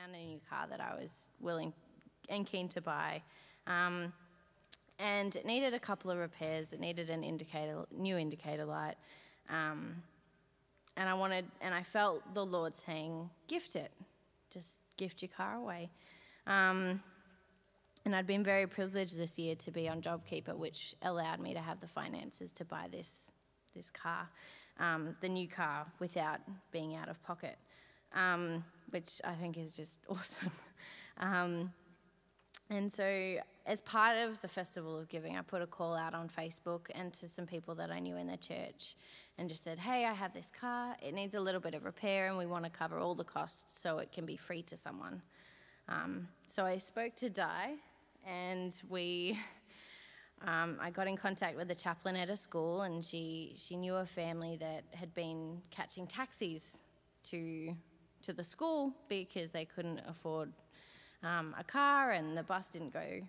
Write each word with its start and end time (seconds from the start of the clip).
found 0.00 0.14
a 0.14 0.26
new 0.26 0.40
car 0.48 0.66
that 0.68 0.80
I 0.80 0.94
was 0.94 1.28
willing 1.40 1.72
and 2.28 2.46
keen 2.46 2.68
to 2.68 2.80
buy. 2.80 3.22
Um, 3.66 4.12
and 4.98 5.34
it 5.34 5.44
needed 5.44 5.74
a 5.74 5.78
couple 5.78 6.10
of 6.10 6.18
repairs. 6.18 6.72
It 6.72 6.80
needed 6.80 7.10
an 7.10 7.22
indicator, 7.22 7.84
new 7.90 8.16
indicator 8.16 8.64
light. 8.64 8.96
Um, 9.48 10.02
and 10.96 11.08
I 11.08 11.14
wanted, 11.14 11.46
and 11.60 11.74
I 11.74 11.82
felt 11.82 12.22
the 12.34 12.44
Lord 12.44 12.74
saying, 12.74 13.28
gift 13.48 13.76
it. 13.76 13.90
Just 14.52 14.80
gift 14.96 15.22
your 15.22 15.30
car 15.30 15.56
away. 15.56 15.90
Um, 16.46 17.02
and 18.04 18.16
I'd 18.16 18.26
been 18.26 18.44
very 18.44 18.66
privileged 18.66 19.18
this 19.18 19.38
year 19.38 19.54
to 19.56 19.70
be 19.70 19.88
on 19.88 20.00
JobKeeper, 20.00 20.56
which 20.56 20.94
allowed 21.02 21.40
me 21.40 21.52
to 21.54 21.60
have 21.60 21.80
the 21.80 21.86
finances 21.86 22.52
to 22.52 22.64
buy 22.64 22.86
this, 22.90 23.30
this 23.74 23.90
car, 23.90 24.28
um, 24.78 25.16
the 25.20 25.28
new 25.28 25.48
car, 25.48 25.86
without 25.98 26.40
being 26.72 26.96
out 26.96 27.08
of 27.08 27.22
pocket, 27.22 27.56
um, 28.14 28.64
which 28.90 29.20
I 29.24 29.34
think 29.34 29.58
is 29.58 29.76
just 29.76 30.00
awesome. 30.08 30.50
Um, 31.18 31.72
and 32.70 32.92
so, 32.92 33.36
as 33.66 33.80
part 33.80 34.16
of 34.16 34.40
the 34.40 34.48
Festival 34.48 34.96
of 34.98 35.08
Giving, 35.08 35.36
I 35.36 35.42
put 35.42 35.60
a 35.60 35.66
call 35.66 35.96
out 35.96 36.14
on 36.14 36.28
Facebook 36.28 36.82
and 36.94 37.12
to 37.14 37.28
some 37.28 37.46
people 37.46 37.74
that 37.74 37.90
I 37.90 37.98
knew 37.98 38.16
in 38.16 38.28
the 38.28 38.36
church 38.36 38.94
and 39.38 39.48
just 39.48 39.64
said, 39.64 39.78
Hey, 39.78 40.04
I 40.04 40.12
have 40.12 40.32
this 40.32 40.50
car. 40.50 40.96
It 41.02 41.12
needs 41.12 41.34
a 41.34 41.40
little 41.40 41.60
bit 41.60 41.74
of 41.74 41.84
repair, 41.84 42.28
and 42.28 42.38
we 42.38 42.46
want 42.46 42.64
to 42.64 42.70
cover 42.70 42.98
all 42.98 43.14
the 43.14 43.24
costs 43.24 43.80
so 43.80 43.98
it 43.98 44.12
can 44.12 44.24
be 44.24 44.36
free 44.36 44.62
to 44.62 44.76
someone. 44.76 45.20
Um, 45.88 46.28
so 46.46 46.64
I 46.64 46.76
spoke 46.76 47.16
to 47.16 47.30
Di, 47.30 47.74
and 48.26 48.80
we. 48.88 49.38
Um, 50.46 50.78
I 50.80 50.88
got 50.88 51.06
in 51.06 51.18
contact 51.18 51.58
with 51.58 51.68
the 51.68 51.74
chaplain 51.74 52.16
at 52.16 52.30
a 52.30 52.36
school, 52.36 52.80
and 52.80 53.04
she, 53.04 53.52
she 53.56 53.76
knew 53.76 53.96
a 53.96 54.06
family 54.06 54.56
that 54.56 54.84
had 54.94 55.14
been 55.14 55.60
catching 55.70 56.06
taxis 56.06 56.78
to, 57.24 57.74
to 58.22 58.32
the 58.32 58.44
school 58.44 58.92
because 59.08 59.50
they 59.50 59.64
couldn't 59.64 60.00
afford 60.08 60.52
um, 61.22 61.54
a 61.58 61.64
car 61.64 62.12
and 62.12 62.36
the 62.36 62.42
bus 62.42 62.66
didn't 62.66 62.92
go 62.92 63.20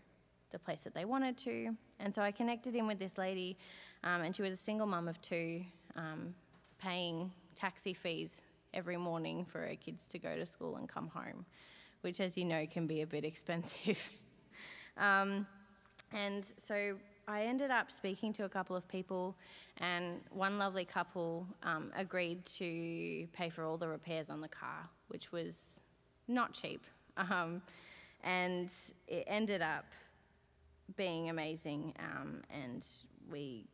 the 0.52 0.60
place 0.60 0.82
that 0.82 0.94
they 0.94 1.06
wanted 1.06 1.38
to. 1.38 1.76
And 2.00 2.14
so 2.14 2.22
I 2.22 2.32
connected 2.32 2.76
in 2.76 2.88
with 2.88 3.00
this 3.00 3.18
lady, 3.18 3.58
um, 4.04 4.22
and 4.22 4.36
she 4.36 4.42
was 4.42 4.54
a 4.54 4.58
single 4.58 4.88
mum 4.88 5.08
of 5.08 5.22
two, 5.22 5.64
um, 5.96 6.36
paying 6.78 7.32
taxi 7.56 7.94
fees 7.94 8.42
every 8.74 8.98
morning 8.98 9.46
for 9.46 9.60
her 9.60 9.76
kids 9.76 10.08
to 10.10 10.20
go 10.20 10.36
to 10.36 10.46
school 10.46 10.76
and 10.78 10.88
come 10.88 11.08
home, 11.08 11.46
which, 12.02 12.20
as 12.20 12.38
you 12.38 12.46
know, 12.46 12.66
can 12.66 12.88
be 12.88 13.02
a 13.02 13.08
bit 13.08 13.26
expensive. 13.32 14.12
Um, 14.98 15.48
and 16.14 16.46
so 16.58 16.98
I 17.28 17.44
ended 17.44 17.72
up 17.72 17.92
speaking 17.92 18.34
to 18.34 18.46
a 18.46 18.50
couple 18.50 18.76
of 18.76 18.88
people, 18.88 19.36
and 19.78 20.22
one 20.32 20.58
lovely 20.58 20.86
couple 20.86 21.48
um, 21.64 21.92
agreed 21.96 22.46
to 22.46 23.28
pay 23.34 23.50
for 23.50 23.64
all 23.64 23.78
the 23.78 23.88
repairs 23.88 24.30
on 24.30 24.42
the 24.42 24.48
car, 24.48 24.90
which 25.08 25.32
was 25.32 25.82
not 26.28 26.54
cheap. 26.54 26.84
Um, 27.18 27.62
and 28.24 28.72
it 29.08 29.24
ended 29.28 29.62
up 29.62 29.86
being 30.96 31.30
amazing. 31.30 31.94
Um, 32.00 32.42
and 32.50 32.86
we 33.30 33.66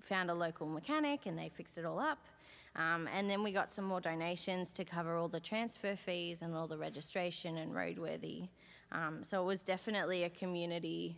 found 0.00 0.30
a 0.30 0.34
local 0.34 0.66
mechanic 0.66 1.26
and 1.26 1.38
they 1.38 1.48
fixed 1.48 1.78
it 1.78 1.84
all 1.84 1.98
up. 1.98 2.26
Um, 2.74 3.08
and 3.14 3.28
then 3.28 3.42
we 3.42 3.52
got 3.52 3.70
some 3.70 3.84
more 3.84 4.00
donations 4.00 4.72
to 4.74 4.84
cover 4.84 5.16
all 5.16 5.28
the 5.28 5.40
transfer 5.40 5.94
fees 5.94 6.42
and 6.42 6.54
all 6.54 6.66
the 6.66 6.78
registration 6.78 7.58
and 7.58 7.74
roadworthy. 7.74 8.48
Um, 8.90 9.22
so 9.22 9.42
it 9.42 9.46
was 9.46 9.60
definitely 9.60 10.24
a 10.24 10.30
community 10.30 11.16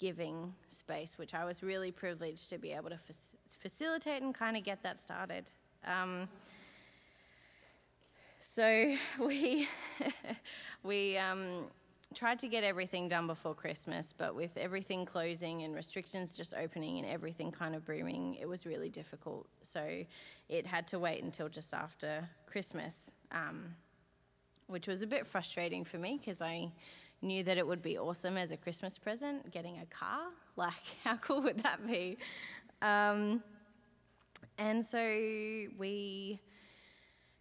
giving 0.00 0.54
space, 0.70 1.18
which 1.18 1.34
I 1.34 1.44
was 1.44 1.62
really 1.62 1.92
privileged 1.92 2.48
to 2.50 2.58
be 2.58 2.72
able 2.72 2.88
to 2.88 2.96
fa- 2.96 3.12
facilitate 3.58 4.22
and 4.22 4.34
kind 4.34 4.56
of 4.56 4.64
get 4.64 4.82
that 4.82 4.98
started. 4.98 5.52
Um, 5.86 6.26
so 8.40 8.94
we 9.20 9.68
we 10.82 11.18
um, 11.18 11.66
tried 12.14 12.38
to 12.38 12.48
get 12.48 12.64
everything 12.64 13.08
done 13.08 13.26
before 13.26 13.54
Christmas, 13.54 14.14
but 14.16 14.34
with 14.34 14.56
everything 14.56 15.04
closing 15.04 15.64
and 15.64 15.74
restrictions 15.74 16.32
just 16.32 16.54
opening 16.54 16.98
and 16.98 17.06
everything 17.06 17.52
kind 17.52 17.74
of 17.76 17.84
booming, 17.84 18.36
it 18.40 18.48
was 18.48 18.64
really 18.64 18.88
difficult. 18.88 19.46
So 19.60 20.04
it 20.48 20.66
had 20.66 20.88
to 20.88 20.98
wait 20.98 21.22
until 21.22 21.50
just 21.50 21.74
after 21.74 22.26
Christmas, 22.46 23.10
um, 23.32 23.74
which 24.66 24.88
was 24.88 25.02
a 25.02 25.06
bit 25.06 25.26
frustrating 25.26 25.84
for 25.84 25.98
me 25.98 26.18
because 26.18 26.40
I 26.40 26.72
knew 27.22 27.42
that 27.44 27.58
it 27.58 27.66
would 27.66 27.82
be 27.82 27.98
awesome 27.98 28.36
as 28.36 28.50
a 28.50 28.56
Christmas 28.56 28.98
present 28.98 29.50
getting 29.50 29.78
a 29.78 29.86
car. 29.86 30.20
Like, 30.56 30.98
how 31.04 31.16
cool 31.16 31.40
would 31.42 31.60
that 31.60 31.86
be? 31.86 32.18
Um, 32.82 33.42
and 34.58 34.84
so 34.84 34.98
we 35.78 36.38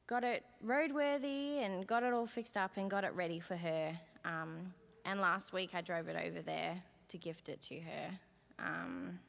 got 0.07 0.23
it 0.23 0.45
roadworthy 0.65 1.65
and 1.65 1.85
got 1.85 2.03
it 2.03 2.13
all 2.13 2.25
fixed 2.25 2.55
up 2.55 2.77
and 2.77 2.89
got 2.89 3.03
it 3.03 3.13
ready 3.13 3.41
for 3.41 3.57
her. 3.57 3.99
Um, 4.23 4.73
and 5.03 5.19
last 5.19 5.51
week 5.51 5.71
I 5.73 5.81
drove 5.81 6.07
it 6.07 6.15
over 6.15 6.41
there 6.41 6.81
to 7.09 7.17
gift 7.17 7.49
it 7.49 7.61
to 7.63 7.79
her. 7.81 8.19
Um, 8.59 9.19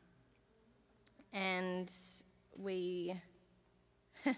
and 1.32 1.90
we 2.56 3.14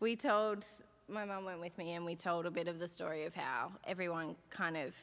we 0.00 0.16
told 0.16 0.66
my 1.08 1.24
mum 1.24 1.44
went 1.44 1.60
with 1.60 1.76
me 1.78 1.92
and 1.92 2.04
we 2.04 2.14
told 2.14 2.46
a 2.46 2.50
bit 2.50 2.68
of 2.68 2.78
the 2.78 2.88
story 2.88 3.24
of 3.24 3.34
how 3.34 3.72
everyone 3.86 4.36
kind 4.50 4.76
of 4.76 4.96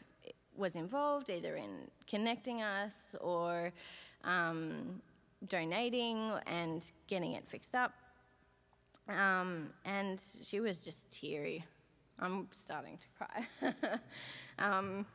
was 0.60 0.76
involved 0.76 1.30
either 1.30 1.56
in 1.56 1.90
connecting 2.08 2.62
us 2.62 3.16
or 3.22 3.72
um, 4.24 5.02
donating 5.48 6.34
and 6.46 6.92
getting 7.08 7.34
it 7.34 7.48
fixed 7.48 7.74
up 7.74 7.94
um, 9.10 9.70
and 9.86 10.22
she 10.44 10.60
was 10.60 10.84
just 10.84 11.10
teary. 11.12 11.66
I'm 12.20 12.48
starting 12.54 12.98
to 12.98 13.08
cry. 13.18 14.00
um, 14.60 15.06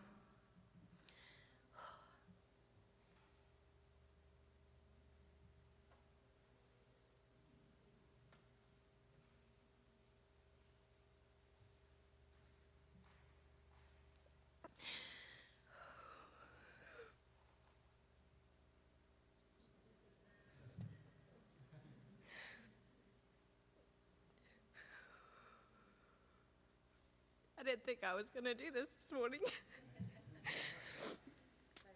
I 27.65 27.67
didn't 27.67 27.87
think 27.87 28.01
I 28.05 28.15
was 28.15 28.29
going 28.29 28.45
to 28.45 28.53
do 28.53 28.71
this 28.71 28.89
this 28.91 29.11
morning. 29.19 29.41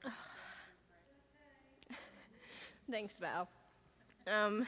Thanks, 2.90 3.18
Val. 3.18 3.50
Um, 4.26 4.66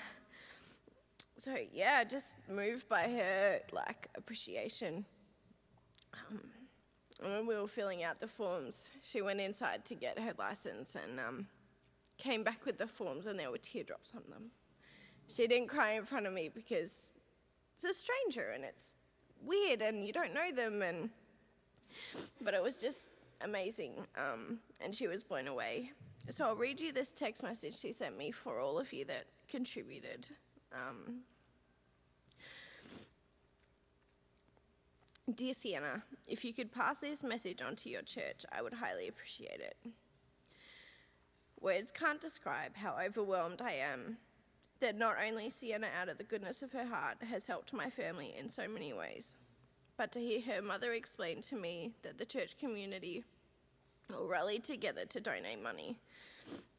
so 1.37 1.57
yeah, 1.73 2.05
just 2.05 2.37
moved 2.51 2.87
by 2.87 3.09
her 3.09 3.61
like 3.73 4.11
appreciation. 4.15 5.07
Um, 6.13 6.41
when 7.23 7.47
we 7.47 7.55
were 7.55 7.67
filling 7.67 8.03
out 8.03 8.21
the 8.21 8.29
forms, 8.29 8.91
she 9.03 9.23
went 9.23 9.41
inside 9.41 9.87
to 9.87 9.95
get 9.95 10.19
her 10.19 10.35
license 10.39 10.95
and 10.97 11.19
um, 11.19 11.47
came 12.19 12.45
back 12.45 12.67
with 12.67 12.77
the 12.77 12.87
forms, 12.87 13.27
and 13.27 13.39
there 13.39 13.51
were 13.51 13.57
teardrops 13.57 14.13
on 14.15 14.25
them. 14.29 14.51
She 15.29 15.47
didn't 15.47 15.69
cry 15.69 15.93
in 15.93 16.05
front 16.05 16.27
of 16.27 16.35
me 16.35 16.51
because 16.55 17.15
it's 17.75 17.85
a 17.85 17.95
stranger 17.95 18.51
and 18.51 18.65
it's 18.65 18.97
weird 19.45 19.83
and 19.83 20.05
you 20.07 20.13
don't 20.13 20.35
know 20.35 20.53
them 20.53 20.83
and 20.83 21.11
but 22.41 22.55
it 22.55 22.63
was 22.63 22.77
just 22.77 23.11
amazing 23.43 23.93
um, 24.17 24.59
and 24.81 24.95
she 24.95 25.09
was 25.09 25.23
blown 25.23 25.49
away. 25.49 25.93
So 26.29 26.45
i'll 26.45 26.57
read 26.57 26.81
you 26.81 26.93
this 26.93 27.13
text 27.13 27.43
message 27.43 27.79
she 27.79 27.93
sent 27.93 28.17
me 28.17 28.31
for 28.31 28.61
all 28.61 28.79
of 28.79 28.93
you 28.93 29.05
that 29.07 29.25
contributed 29.49 30.29
um, 30.73 31.23
dear 35.35 35.55
sienna 35.55 36.03
if 36.29 36.45
you 36.45 36.53
could 36.53 36.71
pass 36.71 36.99
this 36.99 37.25
message 37.25 37.63
on 37.63 37.75
to 37.77 37.89
your 37.89 38.03
church 38.03 38.45
i 38.53 38.63
would 38.63 38.75
highly 38.75 39.09
appreciate 39.09 39.61
it. 39.61 39.77
Words 41.61 41.91
can't 41.91 42.21
describe 42.21 42.77
how 42.77 42.97
overwhelmed 43.05 43.61
i 43.61 43.73
am 43.73 44.19
that 44.81 44.97
not 44.97 45.17
only 45.27 45.51
Sienna, 45.51 45.89
out 46.01 46.09
of 46.09 46.19
the 46.19 46.25
goodness 46.25 46.63
of 46.63 46.73
her 46.73 46.87
heart, 46.87 47.19
has 47.23 47.47
helped 47.47 47.73
my 47.73 47.91
family 47.91 48.35
in 48.39 48.49
so 48.49 48.67
many 48.67 48.93
ways, 48.93 49.35
but 49.97 50.13
to 50.13 50.21
hear 50.21 50.41
her 50.41 50.63
mother 50.63 50.93
explain 50.93 51.41
to 51.43 51.57
me 51.57 51.93
that 52.03 52.19
the 52.19 52.25
church 52.25 52.57
community 52.59 53.25
will 54.11 54.27
rally 54.27 54.59
together 54.59 55.05
to 55.05 55.21
donate 55.21 55.63
money, 55.63 55.99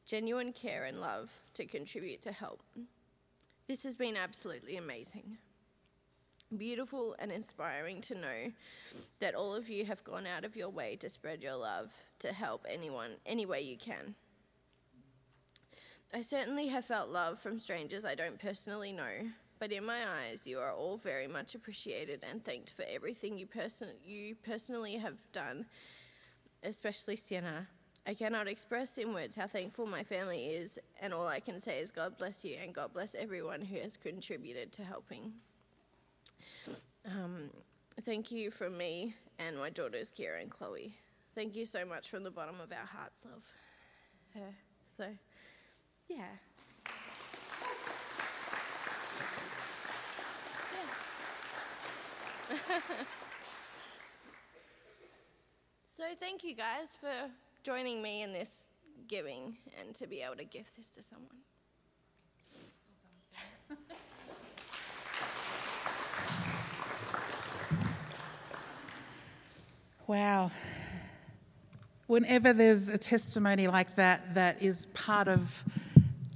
genuine 0.05 0.51
care 0.51 0.85
and 0.85 0.99
love 0.99 1.39
to 1.53 1.65
contribute 1.65 2.21
to 2.23 2.31
help. 2.31 2.61
This 3.67 3.83
has 3.83 3.95
been 3.95 4.17
absolutely 4.17 4.77
amazing. 4.77 5.37
Beautiful 6.57 7.15
and 7.19 7.31
inspiring 7.31 8.01
to 8.01 8.15
know 8.15 8.51
that 9.21 9.35
all 9.35 9.55
of 9.55 9.69
you 9.69 9.85
have 9.85 10.03
gone 10.03 10.27
out 10.27 10.43
of 10.43 10.57
your 10.57 10.69
way 10.69 10.97
to 10.97 11.09
spread 11.09 11.41
your 11.41 11.55
love 11.55 11.93
to 12.19 12.33
help 12.33 12.65
anyone 12.67 13.11
any 13.25 13.45
way 13.45 13.61
you 13.61 13.77
can. 13.77 14.15
I 16.13 16.21
certainly 16.21 16.67
have 16.67 16.85
felt 16.85 17.09
love 17.09 17.39
from 17.39 17.57
strangers 17.59 18.03
I 18.03 18.15
don't 18.15 18.37
personally 18.37 18.91
know, 18.91 19.29
but 19.59 19.71
in 19.71 19.85
my 19.85 19.99
eyes, 20.27 20.45
you 20.45 20.59
are 20.59 20.73
all 20.73 20.97
very 20.97 21.27
much 21.27 21.55
appreciated 21.55 22.25
and 22.29 22.43
thanked 22.43 22.71
for 22.71 22.83
everything 22.83 23.37
you, 23.37 23.45
person- 23.45 23.95
you 24.05 24.35
personally 24.35 24.95
have 24.95 25.15
done, 25.31 25.65
especially 26.63 27.15
Sienna. 27.15 27.67
I 28.05 28.13
cannot 28.13 28.47
express 28.47 28.97
in 28.97 29.13
words 29.13 29.35
how 29.37 29.47
thankful 29.47 29.85
my 29.85 30.03
family 30.03 30.47
is, 30.47 30.79
and 31.01 31.13
all 31.13 31.27
I 31.27 31.39
can 31.39 31.59
say 31.61 31.79
is 31.79 31.91
God 31.91 32.17
bless 32.17 32.43
you 32.43 32.57
and 32.61 32.73
God 32.73 32.91
bless 32.93 33.15
everyone 33.15 33.61
who 33.61 33.79
has 33.79 33.95
contributed 33.95 34.73
to 34.73 34.83
helping. 34.83 35.31
Um, 37.05 37.51
thank 38.01 38.31
you 38.31 38.51
from 38.51 38.77
me 38.77 39.13
and 39.39 39.57
my 39.57 39.69
daughters, 39.69 40.11
Kira 40.11 40.41
and 40.41 40.49
Chloe. 40.51 40.93
Thank 41.35 41.55
you 41.55 41.65
so 41.65 41.85
much 41.85 42.09
from 42.09 42.23
the 42.23 42.31
bottom 42.31 42.55
of 42.61 42.71
our 42.71 42.85
hearts, 42.85 43.25
love. 43.25 43.45
So, 44.97 45.05
yeah. 46.09 46.25
so, 55.89 56.03
thank 56.19 56.43
you 56.43 56.53
guys 56.53 56.97
for 56.99 57.31
joining 57.63 58.01
me 58.01 58.23
in 58.23 58.33
this 58.33 58.69
giving 59.07 59.57
and 59.79 59.95
to 59.95 60.07
be 60.07 60.21
able 60.21 60.35
to 60.35 60.43
give 60.43 60.69
this 60.75 60.91
to 60.91 61.01
someone. 61.01 61.37
Wow. 70.11 70.51
Whenever 72.07 72.51
there's 72.51 72.89
a 72.89 72.97
testimony 72.97 73.67
like 73.67 73.95
that, 73.95 74.33
that 74.33 74.61
is 74.61 74.87
part 74.87 75.29
of 75.29 75.63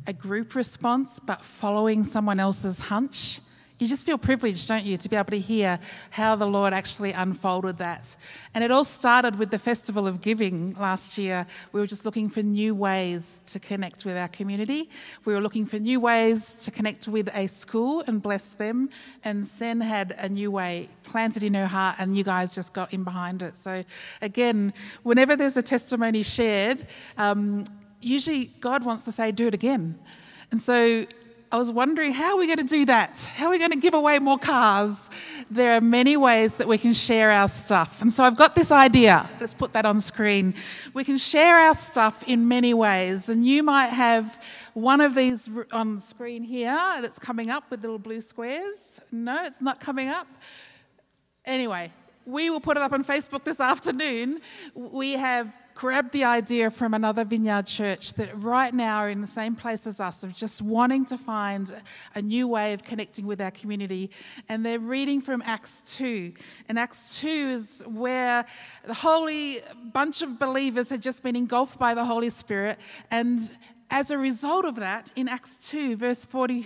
a 0.07 0.13
group 0.13 0.55
response, 0.55 1.19
but 1.19 1.41
following 1.43 2.03
someone 2.03 2.39
else's 2.39 2.79
hunch, 2.79 3.39
you 3.77 3.89
just 3.89 4.05
feel 4.05 4.17
privileged, 4.17 4.69
don't 4.69 4.85
you, 4.85 4.95
to 4.95 5.09
be 5.09 5.17
able 5.17 5.31
to 5.31 5.39
hear 5.39 5.79
how 6.09 6.37
the 6.37 6.45
Lord 6.45 6.71
actually 6.71 7.11
unfolded 7.11 7.77
that. 7.79 8.15
And 8.53 8.63
it 8.63 8.71
all 8.71 8.85
started 8.85 9.37
with 9.37 9.51
the 9.51 9.59
Festival 9.59 10.07
of 10.07 10.21
Giving 10.21 10.71
last 10.79 11.17
year. 11.17 11.45
We 11.73 11.81
were 11.81 11.87
just 11.87 12.05
looking 12.05 12.29
for 12.29 12.41
new 12.41 12.73
ways 12.73 13.43
to 13.47 13.59
connect 13.59 14.05
with 14.05 14.15
our 14.15 14.29
community. 14.29 14.89
We 15.25 15.33
were 15.33 15.41
looking 15.41 15.65
for 15.65 15.77
new 15.77 15.99
ways 15.99 16.55
to 16.63 16.71
connect 16.71 17.09
with 17.09 17.29
a 17.35 17.47
school 17.47 18.01
and 18.07 18.21
bless 18.21 18.51
them. 18.51 18.89
And 19.25 19.45
Sen 19.45 19.81
had 19.81 20.15
a 20.19 20.29
new 20.29 20.51
way 20.51 20.87
planted 21.03 21.43
in 21.43 21.53
her 21.53 21.67
heart, 21.67 21.97
and 21.99 22.15
you 22.15 22.23
guys 22.23 22.55
just 22.55 22.73
got 22.73 22.93
in 22.93 23.03
behind 23.03 23.41
it. 23.41 23.57
So, 23.57 23.83
again, 24.21 24.73
whenever 25.03 25.35
there's 25.35 25.57
a 25.57 25.63
testimony 25.63 26.23
shared, 26.23 26.87
um, 27.17 27.65
usually 28.05 28.45
God 28.59 28.83
wants 28.83 29.05
to 29.05 29.11
say, 29.11 29.31
do 29.31 29.47
it 29.47 29.53
again. 29.53 29.97
And 30.51 30.61
so 30.61 31.05
I 31.51 31.57
was 31.57 31.71
wondering, 31.71 32.11
how 32.11 32.33
are 32.33 32.37
we 32.37 32.47
going 32.47 32.57
to 32.57 32.63
do 32.63 32.85
that? 32.85 33.31
How 33.35 33.47
are 33.47 33.51
we 33.51 33.59
going 33.59 33.71
to 33.71 33.77
give 33.77 33.93
away 33.93 34.19
more 34.19 34.37
cars? 34.37 35.09
There 35.49 35.77
are 35.77 35.81
many 35.81 36.17
ways 36.17 36.57
that 36.57 36.67
we 36.67 36.77
can 36.77 36.93
share 36.93 37.31
our 37.31 37.47
stuff. 37.47 38.01
And 38.01 38.11
so 38.11 38.23
I've 38.23 38.35
got 38.35 38.55
this 38.55 38.71
idea. 38.71 39.29
Let's 39.39 39.53
put 39.53 39.73
that 39.73 39.85
on 39.85 40.01
screen. 40.01 40.53
We 40.93 41.03
can 41.03 41.17
share 41.17 41.57
our 41.59 41.73
stuff 41.73 42.23
in 42.27 42.47
many 42.47 42.73
ways. 42.73 43.29
And 43.29 43.45
you 43.45 43.63
might 43.63 43.87
have 43.87 44.41
one 44.73 45.01
of 45.01 45.15
these 45.15 45.49
on 45.71 45.95
the 45.95 46.01
screen 46.01 46.43
here 46.43 46.77
that's 47.01 47.19
coming 47.19 47.49
up 47.49 47.71
with 47.71 47.81
little 47.81 47.99
blue 47.99 48.21
squares. 48.21 48.99
No, 49.11 49.43
it's 49.43 49.61
not 49.61 49.79
coming 49.79 50.09
up. 50.09 50.27
Anyway, 51.45 51.91
we 52.25 52.49
will 52.49 52.59
put 52.59 52.75
it 52.75 52.83
up 52.83 52.91
on 52.91 53.03
Facebook 53.03 53.43
this 53.43 53.59
afternoon. 53.71 54.41
We 54.73 55.13
have 55.13 55.55
grabbed 55.75 56.13
the 56.13 56.23
idea 56.23 56.71
from 56.71 56.93
another 56.93 57.25
vineyard 57.25 57.67
church 57.67 58.13
that 58.13 58.29
right 58.41 58.73
now 58.73 58.99
are 58.99 59.09
in 59.09 59.19
the 59.19 59.27
same 59.27 59.55
place 59.55 59.85
as 59.85 59.99
us 59.99 60.23
of 60.23 60.33
just 60.33 60.61
wanting 60.61 61.03
to 61.03 61.17
find 61.17 61.75
a 62.15 62.21
new 62.21 62.47
way 62.47 62.71
of 62.71 62.81
connecting 62.81 63.27
with 63.27 63.41
our 63.41 63.51
community. 63.51 64.09
And 64.47 64.65
they're 64.65 64.79
reading 64.79 65.19
from 65.19 65.43
Acts 65.45 65.83
2. 65.97 66.31
And 66.69 66.79
Acts 66.79 67.19
2 67.19 67.27
is 67.27 67.83
where 67.85 68.45
the 68.85 68.93
holy 68.93 69.61
bunch 69.91 70.21
of 70.21 70.39
believers 70.39 70.89
had 70.89 71.01
just 71.01 71.21
been 71.21 71.35
engulfed 71.35 71.77
by 71.77 71.93
the 71.93 72.05
Holy 72.05 72.29
Spirit. 72.29 72.79
And 73.11 73.39
as 73.91 74.11
a 74.11 74.17
result 74.17 74.63
of 74.63 74.77
that, 74.77 75.11
in 75.17 75.27
Acts 75.27 75.57
2, 75.69 75.97
verse 75.97 76.23
40, 76.23 76.61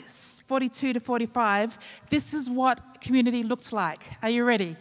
42 0.46 0.94
to 0.94 1.00
45, 1.00 2.04
this 2.10 2.36
is 2.36 2.48
what 2.48 3.02
community 3.02 3.42
looked 3.42 3.74
like. 3.74 4.04
Are 4.22 4.30
you 4.30 4.44
ready? 4.44 4.78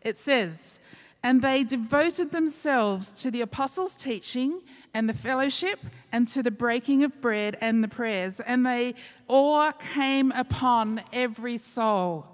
It 0.00 0.16
says, 0.16 0.80
and 1.26 1.42
they 1.42 1.64
devoted 1.64 2.30
themselves 2.30 3.10
to 3.10 3.32
the 3.32 3.40
apostles' 3.40 3.96
teaching 3.96 4.62
and 4.94 5.08
the 5.08 5.12
fellowship 5.12 5.80
and 6.12 6.28
to 6.28 6.40
the 6.40 6.52
breaking 6.52 7.02
of 7.02 7.20
bread 7.20 7.58
and 7.60 7.82
the 7.82 7.88
prayers. 7.88 8.38
And 8.38 8.64
they 8.64 8.94
awe 9.26 9.72
came 9.72 10.30
upon 10.30 11.02
every 11.12 11.56
soul. 11.56 12.28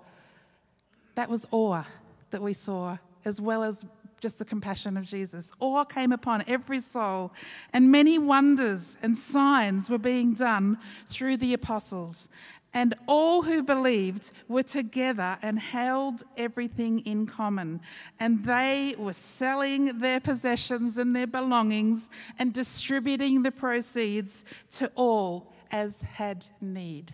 That 1.14 1.30
was 1.30 1.46
awe 1.50 1.84
that 2.32 2.42
we 2.42 2.52
saw, 2.52 2.98
as 3.24 3.40
well 3.40 3.62
as 3.62 3.86
just 4.20 4.38
the 4.38 4.44
compassion 4.44 4.98
of 4.98 5.06
Jesus. 5.06 5.52
Awe 5.58 5.84
came 5.84 6.12
upon 6.12 6.44
every 6.46 6.80
soul, 6.80 7.32
and 7.72 7.90
many 7.90 8.18
wonders 8.18 8.98
and 9.02 9.16
signs 9.16 9.88
were 9.88 9.96
being 9.96 10.34
done 10.34 10.76
through 11.06 11.38
the 11.38 11.54
apostles. 11.54 12.28
And 12.74 12.94
all 13.06 13.42
who 13.42 13.62
believed 13.62 14.32
were 14.48 14.62
together 14.62 15.36
and 15.42 15.58
held 15.58 16.22
everything 16.36 17.00
in 17.00 17.26
common. 17.26 17.80
And 18.18 18.44
they 18.44 18.94
were 18.98 19.12
selling 19.12 19.98
their 19.98 20.20
possessions 20.20 20.96
and 20.96 21.14
their 21.14 21.26
belongings 21.26 22.08
and 22.38 22.52
distributing 22.52 23.42
the 23.42 23.52
proceeds 23.52 24.44
to 24.72 24.90
all 24.94 25.52
as 25.70 26.02
had 26.02 26.46
need. 26.60 27.12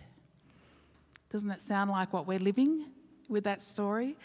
Doesn't 1.29 1.49
that 1.49 1.61
sound 1.61 1.91
like 1.91 2.13
what 2.13 2.25
we're 2.25 2.39
living 2.39 2.85
with 3.27 3.43
that 3.43 3.61
story? 3.61 4.15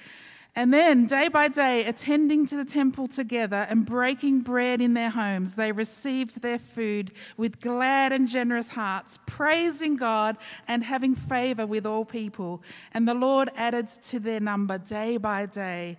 And 0.57 0.73
then, 0.73 1.07
day 1.07 1.27
by 1.27 1.49
day, 1.49 1.85
attending 1.85 2.47
to 2.47 2.57
the 2.57 2.65
temple 2.65 3.09
together 3.09 3.67
and 3.69 3.85
breaking 3.85 4.43
bread 4.43 4.81
in 4.81 4.95
their 4.95 5.11
homes, 5.11 5.57
they 5.57 5.73
received 5.73 6.43
their 6.43 6.61
food 6.61 7.11
with 7.37 7.61
glad 7.61 8.13
and 8.13 8.29
generous 8.29 8.71
hearts, 8.71 9.19
praising 9.27 9.97
God 9.97 10.37
and 10.69 10.85
having 10.85 11.17
favor 11.17 11.67
with 11.67 11.85
all 11.85 12.05
people. 12.05 12.63
And 12.93 13.09
the 13.09 13.15
Lord 13.15 13.51
added 13.57 13.89
to 13.89 14.21
their 14.21 14.39
number 14.39 14.79
day 14.79 15.17
by 15.17 15.47
day 15.47 15.99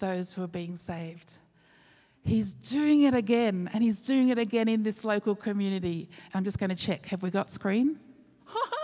those 0.00 0.32
who 0.32 0.42
are 0.42 0.48
being 0.48 0.76
saved. 0.76 1.38
He's 2.24 2.52
doing 2.52 3.02
it 3.02 3.14
again, 3.14 3.70
and 3.72 3.84
he's 3.84 4.02
doing 4.02 4.30
it 4.30 4.38
again 4.38 4.66
in 4.66 4.82
this 4.82 5.04
local 5.04 5.36
community. 5.36 6.08
I'm 6.32 6.42
just 6.42 6.58
going 6.58 6.70
to 6.70 6.76
check. 6.76 7.06
Have 7.06 7.22
we 7.22 7.30
got 7.30 7.50
screen? 7.50 8.00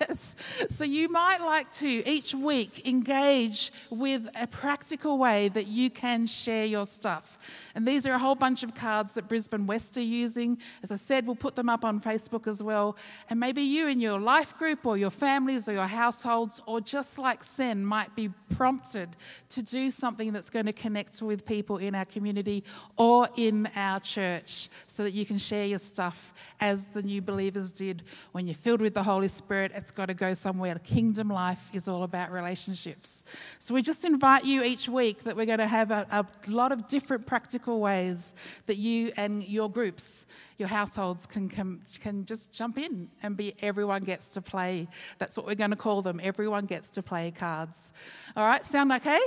yes. 0.00 0.36
So 0.68 0.84
you 0.84 1.08
might 1.08 1.40
like 1.40 1.70
to 1.72 2.08
each 2.08 2.34
week 2.34 2.86
engage 2.86 3.72
with 3.90 4.28
a 4.40 4.46
practical 4.46 5.18
way 5.18 5.48
that 5.48 5.66
you 5.66 5.90
can 5.90 6.26
share 6.26 6.66
your 6.66 6.84
stuff. 6.84 7.70
And 7.74 7.86
these 7.86 8.06
are 8.06 8.12
a 8.12 8.18
whole 8.18 8.34
bunch 8.34 8.62
of 8.62 8.74
cards 8.74 9.14
that 9.14 9.28
Brisbane 9.28 9.66
West 9.66 9.96
are 9.96 10.00
using. 10.00 10.58
As 10.82 10.90
I 10.90 10.96
said, 10.96 11.26
we'll 11.26 11.36
put 11.36 11.56
them 11.56 11.68
up 11.68 11.84
on 11.84 12.00
Facebook 12.00 12.46
as 12.46 12.62
well. 12.62 12.96
And 13.28 13.38
maybe 13.38 13.62
you 13.62 13.88
in 13.88 14.00
your 14.00 14.18
life 14.18 14.56
group 14.56 14.86
or 14.86 14.96
your 14.96 15.10
families 15.10 15.68
or 15.68 15.72
your 15.72 15.86
households, 15.86 16.62
or 16.66 16.80
just 16.80 17.18
like 17.18 17.44
Sen, 17.44 17.84
might 17.84 18.14
be 18.16 18.30
prompted 18.56 19.10
to 19.50 19.62
do 19.62 19.90
something 19.90 20.32
that's 20.32 20.50
going 20.50 20.66
to 20.66 20.72
connect 20.72 21.20
with 21.20 21.44
people 21.44 21.76
in 21.76 21.94
our 21.94 22.04
community 22.04 22.64
or 22.96 23.28
in 23.36 23.68
our 23.76 24.00
church 24.00 24.68
so 24.86 25.02
that 25.02 25.12
you 25.12 25.26
can 25.26 25.38
share 25.38 25.66
your 25.66 25.78
stuff 25.78 26.32
as 26.60 26.86
the 26.86 27.02
new 27.02 27.20
believers 27.20 27.70
did. 27.70 28.02
When 28.32 28.46
you're 28.46 28.54
filled 28.54 28.80
with 28.80 28.94
the 28.94 29.02
Holy 29.02 29.28
Spirit, 29.28 29.72
it's 29.86 29.92
got 29.92 30.06
to 30.06 30.14
go 30.14 30.34
somewhere. 30.34 30.74
Kingdom 30.82 31.28
life 31.28 31.70
is 31.72 31.88
all 31.88 32.02
about 32.02 32.32
relationships. 32.32 33.24
So 33.58 33.72
we 33.72 33.82
just 33.82 34.04
invite 34.04 34.44
you 34.44 34.62
each 34.62 34.88
week 34.88 35.22
that 35.24 35.36
we're 35.36 35.46
going 35.46 35.58
to 35.58 35.66
have 35.66 35.90
a, 35.90 36.06
a 36.10 36.26
lot 36.50 36.72
of 36.72 36.88
different 36.88 37.26
practical 37.26 37.46
practical 37.46 37.80
ways 37.80 38.34
that 38.66 38.76
you 38.76 39.12
and 39.16 39.46
your 39.46 39.70
groups, 39.70 40.26
your 40.58 40.66
households 40.68 41.26
can, 41.26 41.48
can, 41.48 41.80
can 42.00 42.24
just 42.24 42.52
jump 42.52 42.76
in 42.76 43.08
and 43.22 43.36
be 43.36 43.54
everyone 43.62 44.02
gets 44.02 44.30
to 44.30 44.42
play. 44.42 44.88
That's 45.18 45.36
what 45.36 45.46
we're 45.46 45.54
going 45.54 45.70
to 45.70 45.76
call 45.76 46.02
them. 46.02 46.20
Everyone 46.22 46.66
gets 46.66 46.90
to 46.90 47.02
play 47.02 47.30
cards. 47.30 47.92
All 48.36 48.44
right, 48.44 48.64
sound 48.64 48.90
okay? 48.92 49.20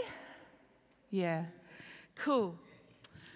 Yeah. 1.12 1.46
Cool. 2.16 2.56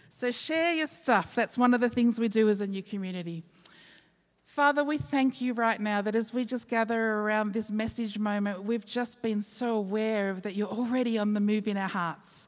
So 0.09 0.31
share 0.31 0.73
your 0.73 0.87
stuff. 0.87 1.33
That's 1.33 1.57
one 1.57 1.73
of 1.73 1.79
the 1.79 1.89
things 1.89 2.19
we 2.19 2.27
do 2.27 2.49
as 2.49 2.61
a 2.61 2.67
new 2.67 2.83
community. 2.83 3.43
Father, 4.53 4.83
we 4.83 4.99
thank 4.99 5.41
you 5.41 5.51
right 5.53 5.81
now 5.81 6.03
that 6.03 6.13
as 6.13 6.31
we 6.31 6.45
just 6.45 6.67
gather 6.67 7.15
around 7.15 7.53
this 7.53 7.71
message 7.71 8.19
moment, 8.19 8.63
we've 8.63 8.85
just 8.85 9.19
been 9.23 9.41
so 9.41 9.77
aware 9.77 10.29
of 10.29 10.43
that 10.43 10.53
you're 10.53 10.67
already 10.67 11.17
on 11.17 11.33
the 11.33 11.39
move 11.39 11.67
in 11.67 11.75
our 11.75 11.89
hearts. 11.89 12.47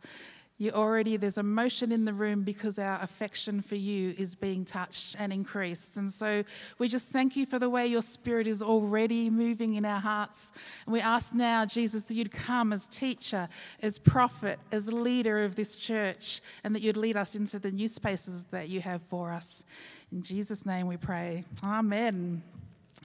You 0.57 0.71
already, 0.71 1.17
there's 1.17 1.37
emotion 1.37 1.91
in 1.91 2.05
the 2.05 2.13
room 2.13 2.43
because 2.43 2.79
our 2.79 3.01
affection 3.01 3.61
for 3.61 3.75
you 3.75 4.15
is 4.17 4.35
being 4.35 4.63
touched 4.63 5.17
and 5.19 5.33
increased. 5.33 5.97
And 5.97 6.09
so 6.09 6.45
we 6.79 6.87
just 6.87 7.09
thank 7.09 7.35
you 7.35 7.45
for 7.45 7.59
the 7.59 7.69
way 7.69 7.85
your 7.85 8.01
spirit 8.01 8.47
is 8.47 8.61
already 8.61 9.29
moving 9.29 9.73
in 9.73 9.83
our 9.83 9.99
hearts. 9.99 10.53
And 10.85 10.93
we 10.93 11.01
ask 11.01 11.35
now, 11.35 11.65
Jesus, 11.65 12.03
that 12.03 12.13
you'd 12.13 12.31
come 12.31 12.71
as 12.71 12.87
teacher, 12.87 13.49
as 13.81 13.99
prophet, 13.99 14.57
as 14.71 14.91
leader 14.91 15.43
of 15.43 15.55
this 15.55 15.75
church, 15.75 16.39
and 16.63 16.73
that 16.73 16.81
you'd 16.81 16.95
lead 16.95 17.17
us 17.17 17.35
into 17.35 17.59
the 17.59 17.71
new 17.71 17.89
spaces 17.89 18.45
that 18.51 18.69
you 18.69 18.79
have 18.79 19.01
for 19.01 19.33
us. 19.33 19.65
In 20.13 20.23
Jesus' 20.23 20.65
name 20.65 20.87
we 20.87 20.95
pray. 20.95 21.43
Amen. 21.65 22.41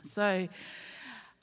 So, 0.05 0.49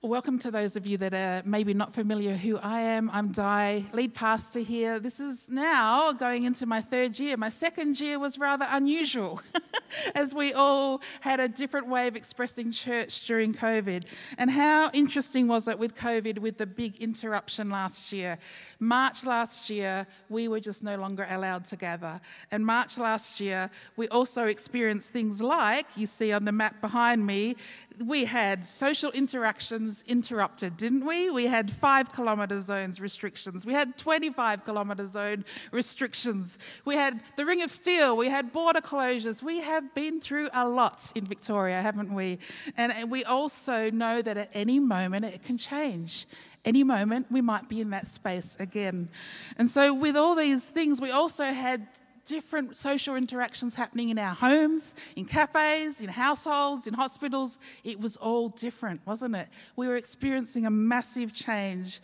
Welcome 0.03 0.37
to 0.39 0.51
those 0.51 0.75
of 0.75 0.85
you 0.85 0.99
that 0.99 1.15
are 1.15 1.41
maybe 1.43 1.73
not 1.73 1.91
familiar 1.91 2.35
who 2.35 2.59
I 2.59 2.81
am. 2.81 3.09
I'm 3.11 3.31
Di, 3.31 3.83
lead 3.93 4.13
pastor 4.13 4.59
here. 4.59 4.99
This 4.99 5.19
is 5.19 5.49
now 5.49 6.11
going 6.11 6.43
into 6.43 6.67
my 6.67 6.81
third 6.81 7.17
year. 7.17 7.35
My 7.35 7.49
second 7.49 7.99
year 7.99 8.19
was 8.19 8.37
rather 8.37 8.67
unusual 8.69 9.41
as 10.15 10.35
we 10.35 10.53
all 10.53 11.01
had 11.21 11.39
a 11.39 11.47
different 11.47 11.87
way 11.87 12.07
of 12.07 12.15
expressing 12.15 12.71
church 12.71 13.25
during 13.25 13.53
COVID. 13.53 14.03
And 14.37 14.51
how 14.51 14.91
interesting 14.93 15.47
was 15.47 15.67
it 15.67 15.79
with 15.79 15.95
COVID 15.95 16.37
with 16.37 16.59
the 16.59 16.67
big 16.67 16.97
interruption 16.97 17.71
last 17.71 18.13
year? 18.13 18.37
March 18.79 19.25
last 19.25 19.67
year, 19.67 20.05
we 20.29 20.47
were 20.47 20.59
just 20.59 20.83
no 20.83 20.95
longer 20.97 21.25
allowed 21.27 21.65
to 21.65 21.75
gather. 21.75 22.21
And 22.51 22.63
March 22.63 22.99
last 22.99 23.39
year, 23.39 23.71
we 23.95 24.07
also 24.09 24.45
experienced 24.45 25.09
things 25.09 25.41
like 25.41 25.87
you 25.95 26.05
see 26.05 26.31
on 26.31 26.45
the 26.45 26.51
map 26.51 26.81
behind 26.81 27.25
me, 27.25 27.55
we 28.05 28.25
had 28.25 28.63
social 28.63 29.11
interactions 29.13 29.86
interrupted, 30.07 30.77
didn't 30.77 31.05
we? 31.05 31.29
We 31.29 31.45
had 31.45 31.71
five 31.71 32.11
kilometre 32.11 32.61
zones 32.61 32.99
restrictions. 32.99 33.65
We 33.65 33.73
had 33.73 33.97
25 33.97 34.65
kilometre 34.65 35.07
zone 35.07 35.45
restrictions. 35.71 36.57
We 36.85 36.95
had 36.95 37.21
the 37.35 37.45
Ring 37.45 37.61
of 37.61 37.71
Steel. 37.71 38.15
We 38.17 38.27
had 38.27 38.51
border 38.51 38.81
closures. 38.81 39.41
We 39.41 39.59
have 39.59 39.93
been 39.93 40.19
through 40.19 40.49
a 40.53 40.67
lot 40.67 41.11
in 41.15 41.25
Victoria, 41.25 41.81
haven't 41.81 42.13
we? 42.13 42.39
And 42.75 43.11
we 43.11 43.23
also 43.23 43.89
know 43.91 44.21
that 44.21 44.37
at 44.37 44.49
any 44.53 44.79
moment 44.79 45.25
it 45.25 45.43
can 45.43 45.57
change 45.57 46.27
any 46.65 46.83
moment 46.83 47.27
we 47.31 47.39
might 47.39 47.69
be 47.69 47.79
in 47.79 47.91
that 47.91 48.07
space 48.07 48.57
again. 48.59 49.07
And 49.57 49.69
so, 49.69 49.93
with 49.93 50.17
all 50.17 50.35
these 50.35 50.69
things, 50.69 50.99
we 50.99 51.11
also 51.11 51.45
had 51.45 51.87
different 52.27 52.75
social 52.75 53.15
interactions 53.15 53.73
happening 53.75 54.09
in 54.09 54.19
our 54.19 54.35
homes, 54.35 54.95
in 55.15 55.25
cafes, 55.25 56.01
in 56.01 56.09
households, 56.09 56.85
in 56.85 56.93
hospitals. 56.93 57.57
It 57.83 57.99
was 57.99 58.17
all 58.17 58.49
different, 58.49 59.01
wasn't 59.05 59.35
it? 59.35 59.47
We 59.75 59.87
were 59.87 59.95
experiencing 59.95 60.65
a 60.65 60.69
massive 60.69 61.33
change, 61.33 62.01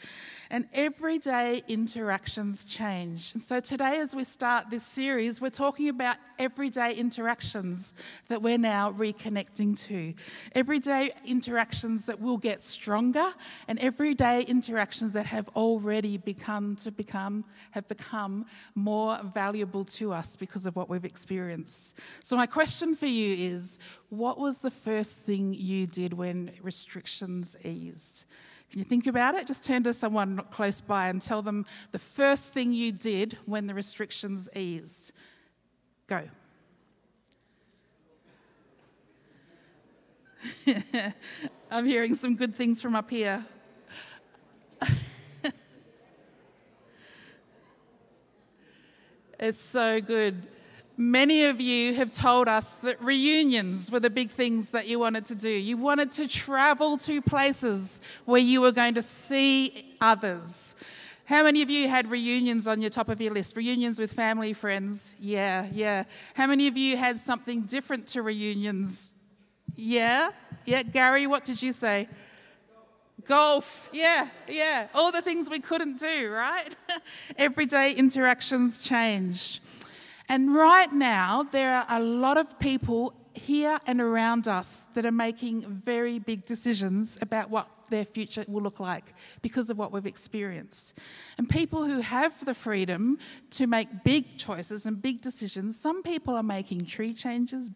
and 0.49 0.67
everyday 0.73 1.63
interactions 1.67 2.63
change. 2.63 3.33
And 3.33 3.41
so 3.41 3.59
today, 3.59 3.99
as 3.99 4.15
we 4.15 4.23
start 4.23 4.69
this 4.69 4.83
series, 4.83 5.41
we're 5.41 5.49
talking 5.49 5.89
about 5.89 6.17
everyday 6.39 6.95
interactions 6.95 7.93
that 8.29 8.41
we're 8.41 8.57
now 8.57 8.91
reconnecting 8.91 9.77
to. 9.87 10.13
Everyday 10.55 11.11
interactions 11.25 12.05
that 12.05 12.21
will 12.21 12.37
get 12.37 12.61
stronger, 12.61 13.33
and 13.67 13.77
everyday 13.79 14.43
interactions 14.43 15.11
that 15.13 15.25
have 15.25 15.49
already 15.49 16.17
begun 16.17 16.75
to 16.77 16.91
become, 16.91 17.43
have 17.71 17.87
become 17.87 18.45
more 18.73 19.19
valuable 19.33 19.83
to 19.83 20.12
us 20.13 20.35
because 20.35 20.65
of 20.65 20.75
what 20.75 20.89
we've 20.89 21.05
experienced. 21.05 21.99
So, 22.23 22.37
my 22.37 22.45
question 22.45 22.95
for 22.95 23.07
you 23.07 23.35
is 23.53 23.79
what 24.09 24.39
was 24.39 24.59
the 24.59 24.71
first 24.71 25.19
thing 25.19 25.53
you 25.53 25.87
did 25.87 26.13
when 26.13 26.51
restrictions 26.61 27.57
eased? 27.63 28.25
Can 28.71 28.79
you 28.79 28.85
think 28.85 29.05
about 29.05 29.35
it? 29.35 29.45
Just 29.45 29.63
turn 29.63 29.83
to 29.83 29.93
someone 29.93 30.37
close 30.49 30.81
by 30.81 31.09
and 31.09 31.21
tell 31.21 31.41
them 31.41 31.65
the 31.91 31.99
first 31.99 32.53
thing 32.53 32.73
you 32.73 32.91
did 32.91 33.37
when 33.45 33.67
the 33.67 33.73
restrictions 33.73 34.49
eased. 34.55 35.13
Go. 36.07 36.23
I'm 41.71 41.85
hearing 41.85 42.15
some 42.15 42.35
good 42.35 42.55
things 42.55 42.81
from 42.81 42.95
up 42.95 43.09
here. 43.09 43.45
It's 49.43 49.59
so 49.59 49.99
good. 49.99 50.41
Many 50.95 51.43
of 51.43 51.59
you 51.59 51.95
have 51.95 52.13
told 52.13 52.47
us 52.47 52.77
that 52.77 53.01
reunions 53.01 53.91
were 53.91 53.99
the 53.99 54.09
big 54.09 54.29
things 54.29 54.71
that 54.71 54.87
you 54.87 54.99
wanted 54.99 55.25
to 55.25 55.35
do. 55.35 55.49
You 55.49 55.75
wanted 55.75 56.13
to 56.13 56.29
travel 56.29 56.97
to 56.99 57.21
places 57.21 57.99
where 58.23 58.39
you 58.39 58.61
were 58.61 58.71
going 58.71 58.93
to 58.93 59.01
see 59.01 59.97
others. 59.99 60.75
How 61.25 61.43
many 61.43 61.61
of 61.61 61.69
you 61.69 61.89
had 61.89 62.09
reunions 62.09 62.69
on 62.69 62.79
your 62.79 62.89
top 62.89 63.09
of 63.09 63.19
your 63.19 63.33
list? 63.33 63.57
Reunions 63.57 63.99
with 63.99 64.13
family, 64.13 64.53
friends? 64.53 65.13
Yeah, 65.19 65.67
yeah. 65.73 66.05
How 66.35 66.47
many 66.47 66.69
of 66.69 66.77
you 66.77 66.95
had 66.95 67.19
something 67.19 67.63
different 67.63 68.07
to 68.07 68.21
reunions? 68.21 69.13
Yeah, 69.75 70.29
yeah. 70.63 70.83
Gary, 70.83 71.27
what 71.27 71.43
did 71.43 71.61
you 71.61 71.73
say? 71.73 72.07
Golf, 73.25 73.89
yeah, 73.93 74.29
yeah. 74.47 74.87
All 74.93 75.11
the 75.11 75.21
things 75.21 75.49
we 75.49 75.59
couldn't 75.59 75.99
do, 75.99 76.29
right? 76.29 76.75
Everyday 77.37 77.93
interactions 77.93 78.81
changed. 78.81 79.61
And 80.29 80.53
right 80.53 80.91
now, 80.91 81.43
there 81.43 81.73
are 81.73 81.85
a 81.89 81.99
lot 81.99 82.37
of 82.37 82.59
people 82.59 83.13
here 83.33 83.79
and 83.87 83.99
around 83.99 84.47
us 84.47 84.85
that 84.93 85.05
are 85.05 85.11
making 85.11 85.61
very 85.61 86.19
big 86.19 86.45
decisions 86.45 87.17
about 87.21 87.49
what 87.49 87.67
their 87.89 88.05
future 88.05 88.45
will 88.47 88.61
look 88.61 88.79
like 88.79 89.13
because 89.41 89.69
of 89.69 89.77
what 89.77 89.91
we've 89.91 90.05
experienced. 90.05 90.97
And 91.37 91.49
people 91.49 91.85
who 91.85 91.99
have 92.01 92.45
the 92.45 92.53
freedom 92.53 93.17
to 93.51 93.67
make 93.67 94.03
big 94.03 94.37
choices 94.37 94.85
and 94.85 95.01
big 95.01 95.21
decisions, 95.21 95.79
some 95.79 96.03
people 96.03 96.35
are 96.35 96.43
making 96.43 96.85
tree 96.85 97.13
changes, 97.13 97.71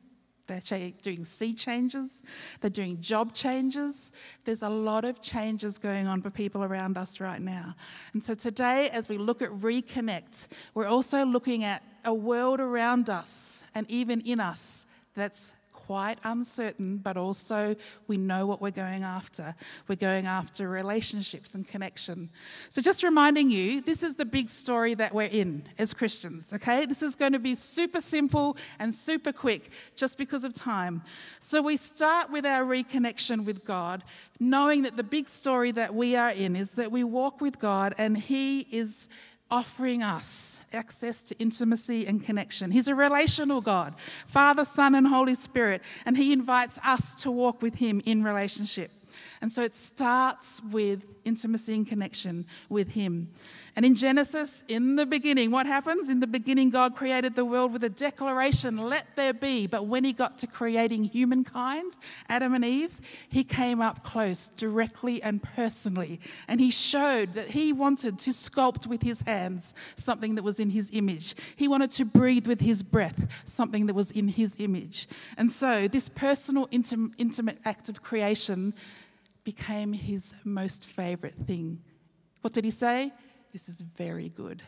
they're 0.47 0.91
doing 1.01 1.23
sea 1.23 1.53
changes, 1.53 2.23
they're 2.61 2.69
doing 2.69 2.99
job 3.01 3.33
changes. 3.33 4.11
There's 4.45 4.63
a 4.63 4.69
lot 4.69 5.05
of 5.05 5.21
changes 5.21 5.77
going 5.77 6.07
on 6.07 6.21
for 6.21 6.29
people 6.29 6.63
around 6.63 6.97
us 6.97 7.19
right 7.19 7.41
now. 7.41 7.75
And 8.13 8.23
so 8.23 8.33
today, 8.33 8.89
as 8.89 9.09
we 9.09 9.17
look 9.17 9.41
at 9.41 9.49
Reconnect, 9.49 10.47
we're 10.73 10.87
also 10.87 11.25
looking 11.25 11.63
at 11.63 11.83
a 12.05 12.13
world 12.13 12.59
around 12.59 13.09
us 13.09 13.63
and 13.75 13.89
even 13.91 14.21
in 14.21 14.39
us 14.39 14.85
that's 15.13 15.53
quite 15.87 16.19
uncertain, 16.25 16.97
but 16.97 17.15
also 17.15 17.73
we 18.09 18.17
know 18.17 18.45
what 18.45 18.61
we're 18.61 18.69
going 18.69 19.03
after. 19.03 19.55
We're 19.87 19.95
going 19.95 20.25
after 20.25 20.67
relationships 20.67 21.55
and 21.55 21.65
connection. 21.65 22.29
So, 22.69 22.81
just 22.81 23.03
reminding 23.03 23.49
you, 23.49 23.79
this 23.79 24.03
is 24.03 24.15
the 24.15 24.25
big 24.25 24.49
story 24.49 24.95
that 24.95 25.13
we're 25.13 25.29
in 25.31 25.63
as 25.77 25.93
Christians, 25.93 26.51
okay? 26.53 26.85
This 26.85 27.01
is 27.01 27.15
going 27.15 27.31
to 27.31 27.39
be 27.39 27.55
super 27.55 28.01
simple 28.01 28.57
and 28.79 28.93
super 28.93 29.31
quick 29.31 29.71
just 29.95 30.17
because 30.17 30.43
of 30.43 30.53
time. 30.53 31.03
So, 31.39 31.61
we 31.61 31.77
start 31.77 32.29
with 32.31 32.45
our 32.45 32.65
reconnection 32.65 33.45
with 33.45 33.63
God, 33.63 34.03
knowing 34.41 34.81
that 34.81 34.97
the 34.97 35.03
big 35.03 35.29
story 35.29 35.71
that 35.71 35.95
we 35.95 36.17
are 36.17 36.31
in 36.31 36.57
is 36.57 36.71
that 36.71 36.91
we 36.91 37.05
walk 37.05 37.39
with 37.39 37.59
God 37.59 37.95
and 37.97 38.17
He 38.17 38.67
is 38.71 39.07
offering 39.49 40.03
us 40.03 40.61
access 40.73 41.23
to 41.23 41.39
intimacy 41.39 42.05
and 42.05 42.23
connection. 42.23 42.71
He's 42.71 42.87
a 42.87 42.95
relational 42.95 43.61
God, 43.61 43.93
Father, 44.25 44.65
Son, 44.65 44.95
and 44.95 45.07
Holy 45.07 45.35
Spirit, 45.35 45.81
and 46.05 46.17
He 46.17 46.33
invites 46.33 46.79
us 46.83 47.15
to 47.15 47.31
walk 47.31 47.61
with 47.61 47.75
Him 47.75 48.01
in 48.05 48.23
relationship. 48.23 48.91
And 49.41 49.51
so 49.51 49.63
it 49.63 49.75
starts 49.75 50.61
with 50.63 51.05
intimacy 51.27 51.73
and 51.73 51.87
connection 51.87 52.45
with 52.69 52.93
Him. 52.93 53.29
And 53.75 53.85
in 53.85 53.93
Genesis, 53.93 54.63
in 54.67 54.95
the 54.95 55.05
beginning, 55.05 55.51
what 55.51 55.67
happens? 55.67 56.09
In 56.09 56.19
the 56.19 56.25
beginning, 56.25 56.71
God 56.71 56.95
created 56.95 57.35
the 57.35 57.45
world 57.45 57.73
with 57.73 57.83
a 57.83 57.89
declaration, 57.89 58.77
let 58.77 59.15
there 59.15 59.33
be. 59.33 59.67
But 59.67 59.85
when 59.85 60.03
He 60.03 60.13
got 60.13 60.39
to 60.39 60.47
creating 60.47 61.03
humankind, 61.03 61.97
Adam 62.27 62.55
and 62.55 62.65
Eve, 62.65 62.99
He 63.29 63.43
came 63.43 63.81
up 63.81 64.03
close, 64.03 64.49
directly 64.49 65.21
and 65.21 65.43
personally. 65.43 66.19
And 66.47 66.59
He 66.59 66.71
showed 66.71 67.33
that 67.33 67.49
He 67.49 67.71
wanted 67.71 68.17
to 68.19 68.31
sculpt 68.31 68.87
with 68.87 69.03
His 69.03 69.21
hands 69.21 69.75
something 69.95 70.35
that 70.35 70.43
was 70.43 70.59
in 70.59 70.71
His 70.71 70.89
image. 70.93 71.35
He 71.55 71.67
wanted 71.67 71.91
to 71.91 72.05
breathe 72.05 72.47
with 72.47 72.61
His 72.61 72.81
breath 72.81 73.43
something 73.45 73.85
that 73.85 73.93
was 73.93 74.09
in 74.11 74.29
His 74.29 74.55
image. 74.57 75.07
And 75.37 75.51
so, 75.51 75.87
this 75.87 76.09
personal, 76.09 76.67
intimate 76.71 77.59
act 77.65 77.89
of 77.89 78.01
creation 78.01 78.73
became 79.47 79.93
his 79.93 80.33
most 80.43 80.85
favorite 80.85 81.33
thing. 81.33 81.81
What 82.41 82.51
did 82.51 82.65
he 82.65 82.69
say? 82.69 83.13
This 83.53 83.69
is 83.69 83.79
very 83.79 84.27
good. 84.27 84.61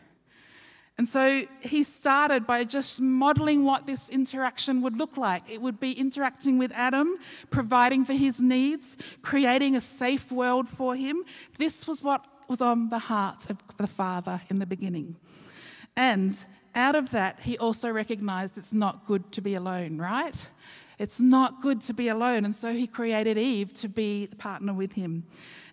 And 0.96 1.06
so 1.06 1.44
he 1.60 1.82
started 1.82 2.46
by 2.46 2.64
just 2.64 2.98
modeling 2.98 3.66
what 3.66 3.86
this 3.86 4.08
interaction 4.08 4.80
would 4.80 4.96
look 4.96 5.18
like. 5.18 5.42
It 5.52 5.60
would 5.60 5.80
be 5.80 5.92
interacting 5.92 6.56
with 6.56 6.72
Adam, 6.72 7.18
providing 7.50 8.06
for 8.06 8.14
his 8.14 8.40
needs, 8.40 8.96
creating 9.20 9.76
a 9.76 9.82
safe 9.82 10.32
world 10.32 10.66
for 10.66 10.96
him. 10.96 11.24
This 11.58 11.86
was 11.86 12.02
what 12.02 12.24
was 12.48 12.62
on 12.62 12.88
the 12.88 13.00
heart 13.00 13.50
of 13.50 13.58
the 13.76 13.86
Father 13.86 14.40
in 14.48 14.56
the 14.60 14.66
beginning. 14.66 15.16
And 15.94 16.32
out 16.74 16.96
of 16.96 17.10
that, 17.10 17.40
he 17.40 17.58
also 17.58 17.90
recognized 17.90 18.56
it's 18.56 18.72
not 18.72 19.04
good 19.04 19.30
to 19.32 19.42
be 19.42 19.54
alone, 19.56 19.98
right? 19.98 20.48
It's 21.00 21.18
not 21.18 21.62
good 21.62 21.80
to 21.82 21.94
be 21.94 22.08
alone. 22.08 22.44
And 22.44 22.54
so 22.54 22.74
he 22.74 22.86
created 22.86 23.38
Eve 23.38 23.72
to 23.74 23.88
be 23.88 24.26
the 24.26 24.36
partner 24.36 24.74
with 24.74 24.92
him. 24.92 25.24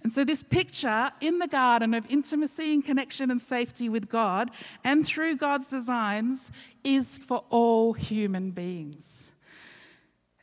And 0.02 0.12
so, 0.12 0.24
this 0.24 0.42
picture 0.42 1.12
in 1.20 1.40
the 1.40 1.48
garden 1.48 1.94
of 1.94 2.10
intimacy 2.10 2.74
and 2.74 2.86
connection 2.86 3.30
and 3.30 3.42
safety 3.42 3.90
with 3.90 4.08
God 4.08 4.52
and 4.86 5.06
through 5.06 5.36
God's 5.36 5.68
designs 5.68 6.52
is 6.84 7.18
for 7.18 7.44
all 7.50 7.92
human 7.92 8.52
beings. 8.52 9.34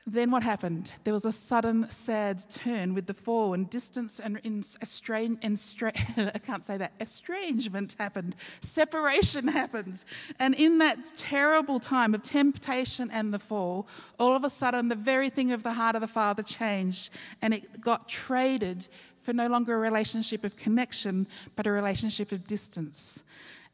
Then 0.06 0.30
what 0.30 0.42
happened? 0.42 0.92
There 1.04 1.14
was 1.14 1.24
a 1.24 1.32
sudden 1.32 1.86
sad 1.86 2.44
turn 2.50 2.92
with 2.92 3.06
the 3.06 3.14
fall, 3.14 3.54
and 3.54 3.70
distance 3.70 4.20
and 4.20 4.38
estrange, 4.44 5.38
I 6.16 6.38
can't 6.44 6.62
say 6.62 6.76
that, 6.76 6.92
estrangement 7.00 7.96
happened, 7.98 8.36
separation 8.60 9.48
happened. 9.60 10.04
And 10.38 10.54
in 10.54 10.76
that 10.78 10.98
terrible 11.16 11.80
time 11.80 12.14
of 12.14 12.22
temptation 12.22 13.10
and 13.10 13.32
the 13.32 13.38
fall, 13.38 13.88
all 14.18 14.36
of 14.36 14.44
a 14.44 14.50
sudden 14.50 14.88
the 14.88 14.94
very 14.94 15.30
thing 15.30 15.52
of 15.52 15.62
the 15.62 15.72
heart 15.72 15.94
of 15.94 16.02
the 16.02 16.08
Father 16.08 16.42
changed, 16.42 17.08
and 17.40 17.54
it 17.54 17.80
got 17.80 18.06
traded 18.06 18.86
for 19.22 19.32
no 19.32 19.46
longer 19.46 19.74
a 19.74 19.78
relationship 19.78 20.44
of 20.44 20.54
connection, 20.54 21.26
but 21.56 21.66
a 21.66 21.70
relationship 21.70 22.30
of 22.30 22.46
distance. 22.46 23.22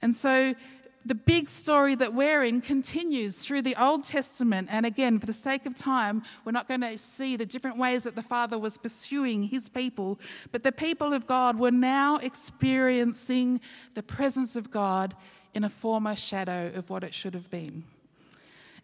And 0.00 0.14
so 0.14 0.54
the 1.04 1.14
big 1.14 1.48
story 1.48 1.94
that 1.94 2.12
we're 2.12 2.44
in 2.44 2.60
continues 2.60 3.38
through 3.38 3.62
the 3.62 3.74
Old 3.82 4.04
Testament. 4.04 4.68
And 4.70 4.84
again, 4.84 5.18
for 5.18 5.26
the 5.26 5.32
sake 5.32 5.64
of 5.64 5.74
time, 5.74 6.22
we're 6.44 6.52
not 6.52 6.68
going 6.68 6.82
to 6.82 6.98
see 6.98 7.36
the 7.36 7.46
different 7.46 7.78
ways 7.78 8.04
that 8.04 8.16
the 8.16 8.22
Father 8.22 8.58
was 8.58 8.76
pursuing 8.76 9.44
his 9.44 9.68
people. 9.68 10.20
But 10.52 10.62
the 10.62 10.72
people 10.72 11.14
of 11.14 11.26
God 11.26 11.58
were 11.58 11.70
now 11.70 12.18
experiencing 12.18 13.60
the 13.94 14.02
presence 14.02 14.56
of 14.56 14.70
God 14.70 15.14
in 15.54 15.64
a 15.64 15.70
former 15.70 16.14
shadow 16.14 16.70
of 16.74 16.90
what 16.90 17.02
it 17.02 17.14
should 17.14 17.34
have 17.34 17.50
been. 17.50 17.84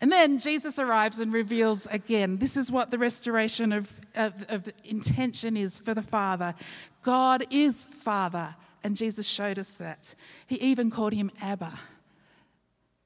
And 0.00 0.10
then 0.10 0.38
Jesus 0.38 0.78
arrives 0.78 1.20
and 1.20 1.32
reveals 1.32 1.86
again 1.86 2.36
this 2.36 2.56
is 2.56 2.70
what 2.70 2.90
the 2.90 2.98
restoration 2.98 3.72
of, 3.72 3.98
of, 4.14 4.44
of, 4.50 4.70
intention 4.84 5.56
is 5.56 5.78
for 5.78 5.94
the 5.94 6.02
Father. 6.02 6.54
God 7.02 7.46
is 7.50 7.86
Father, 7.86 8.56
and 8.84 8.94
Jesus 8.94 9.26
showed 9.26 9.58
us 9.58 9.74
that. 9.74 10.14
He 10.46 10.56
even 10.56 10.90
called 10.90 11.14
him 11.14 11.30
Abba 11.40 11.72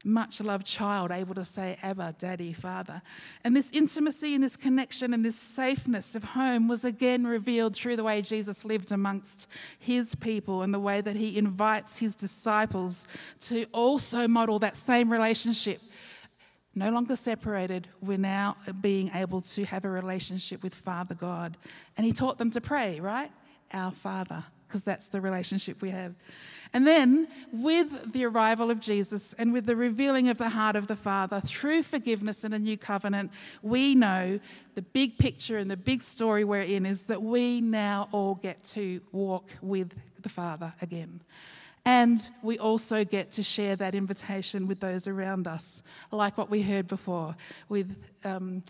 much 0.05 0.41
loved 0.41 0.67
child 0.67 1.11
able 1.11 1.35
to 1.35 1.45
say, 1.45 1.77
Abba, 1.83 2.15
Daddy, 2.19 2.53
Father. 2.53 3.03
And 3.45 3.55
this 3.55 3.71
intimacy 3.71 4.35
and 4.35 4.43
this 4.43 4.57
connection 4.57 5.13
and 5.13 5.25
this 5.25 5.37
safeness 5.37 6.15
of 6.15 6.25
home 6.25 6.69
was 6.69 6.85
again 6.85 7.27
revealed 7.27 7.75
through 7.75 7.97
the 7.97 8.05
way 8.05 8.23
Jesus 8.23 8.65
lived 8.65 8.93
amongst 8.93 9.47
his 9.79 10.15
people 10.15 10.63
and 10.63 10.73
the 10.73 10.81
way 10.81 11.01
that 11.01 11.17
he 11.17 11.37
invites 11.37 11.99
his 11.99 12.17
disciples 12.17 13.07
to 13.41 13.67
also 13.73 14.27
model 14.27 14.59
that 14.61 14.77
same 14.77 15.13
relationship. 15.13 15.81
No 16.75 16.91
longer 16.91 17.17
separated, 17.17 17.89
we're 18.01 18.17
now 18.17 18.57
being 18.81 19.11
able 19.15 19.41
to 19.43 19.65
have 19.65 19.85
a 19.85 19.91
relationship 19.91 20.63
with 20.63 20.75
Father 20.75 21.15
God. 21.15 21.57
And 21.97 22.07
he 22.07 22.13
taught 22.13 22.39
them 22.39 22.51
to 22.53 22.61
pray, 22.61 23.01
right? 23.01 23.31
Our 23.73 23.91
Father 23.91 24.45
because 24.71 24.85
that's 24.85 25.09
the 25.09 25.21
relationship 25.21 25.83
we 25.83 25.91
have. 25.91 26.15
And 26.73 26.87
then, 26.87 27.27
with 27.53 28.13
the 28.13 28.25
arrival 28.25 28.71
of 28.71 28.79
Jesus 28.79 29.33
and 29.33 29.53
with 29.53 29.67
the 29.67 29.75
revealing 29.75 30.29
of 30.29 30.39
the 30.39 30.51
heart 30.51 30.77
of 30.77 30.87
the 30.87 30.95
Father 30.95 31.41
through 31.41 31.83
forgiveness 31.83 32.45
and 32.45 32.55
a 32.55 32.59
new 32.61 32.79
covenant, 32.79 33.33
we 33.61 33.97
know 33.97 34.39
the 34.77 34.83
big 34.83 35.19
picture 35.19 35.59
and 35.59 35.69
the 35.69 35.77
big 35.77 36.01
story 36.01 36.45
we're 36.45 36.61
in 36.61 36.87
is 36.87 37.05
that 37.05 37.23
we 37.23 37.61
now 37.61 38.09
all 38.13 38.37
get 38.37 38.63
to 38.63 39.01
walk 39.11 39.49
with 39.61 39.99
the 40.23 40.29
Father 40.29 40.73
again. 40.81 41.21
And 41.85 42.21
we 42.41 42.57
also 42.57 43.05
get 43.05 43.33
to 43.33 43.43
share 43.43 43.75
that 43.77 43.97
invitation 43.97 44.69
with 44.69 44.79
those 44.79 45.09
around 45.09 45.49
us, 45.49 45.83
like 46.13 46.39
what 46.39 46.51
we 46.51 46.63
heard 46.63 46.87
before 46.87 47.35
with. 47.69 47.97
Um, 48.25 48.63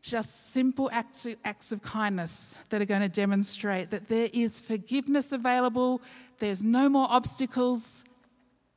just 0.00 0.52
simple 0.52 0.88
acts, 0.92 1.26
acts 1.44 1.72
of 1.72 1.82
kindness 1.82 2.58
that 2.70 2.80
are 2.80 2.86
going 2.86 3.00
to 3.00 3.08
demonstrate 3.08 3.90
that 3.90 4.08
there 4.08 4.28
is 4.32 4.60
forgiveness 4.60 5.32
available, 5.32 6.00
there's 6.38 6.62
no 6.62 6.88
more 6.88 7.06
obstacles 7.10 8.04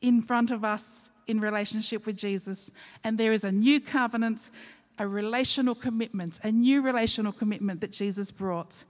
in 0.02 0.22
front 0.22 0.52
of 0.52 0.64
us 0.64 1.10
in 1.28 1.40
relationship 1.40 2.06
with 2.06 2.18
Jesus, 2.18 2.72
and 3.04 3.18
there 3.18 3.32
is 3.32 3.44
a 3.44 3.52
new 3.52 3.80
covenant, 3.80 4.52
a 4.98 5.08
relational 5.08 5.76
commitment, 5.76 6.40
a 6.44 6.52
new 6.52 6.82
relational 6.82 7.32
commitment 7.32 7.82
that 7.82 7.92
Jesus 7.92 8.32
brought 8.32 8.84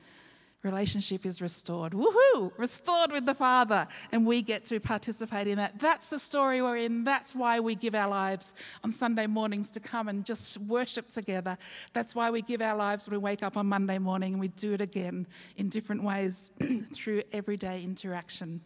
relationship 0.64 1.26
is 1.26 1.42
restored. 1.42 1.94
Woohoo! 1.94 2.52
Restored 2.58 3.12
with 3.12 3.26
the 3.26 3.34
Father. 3.34 3.88
And 4.12 4.26
we 4.26 4.42
get 4.42 4.66
to 4.66 4.80
participate 4.80 5.48
in 5.48 5.58
that. 5.58 5.80
That's 5.80 6.08
the 6.08 6.20
story 6.20 6.62
we're 6.62 6.78
in. 6.78 7.04
That's 7.04 7.34
why 7.34 7.60
we 7.60 7.76
give 7.76 7.96
our 7.96 8.08
lives 8.08 8.54
on 8.84 8.92
Sunday 8.92 9.28
mornings 9.28 9.72
to 9.72 9.80
come 9.80 10.08
and 10.08 10.26
just 10.26 10.60
worship 10.62 11.10
together. 11.10 11.58
That's 11.94 12.16
why 12.16 12.30
we 12.30 12.42
give 12.42 12.62
our 12.62 12.76
lives 12.76 13.08
when 13.08 13.20
we 13.20 13.24
wake 13.24 13.44
up 13.44 13.58
on 13.58 13.68
Monday 13.68 13.98
morning 13.98 14.34
and 14.34 14.42
we 14.42 14.50
do 14.50 14.74
it 14.74 14.82
again 14.82 15.28
in 15.58 15.70
different 15.70 16.04
ways 16.04 16.52
through 16.94 17.24
everyday 17.32 17.84
interaction. 17.84 18.62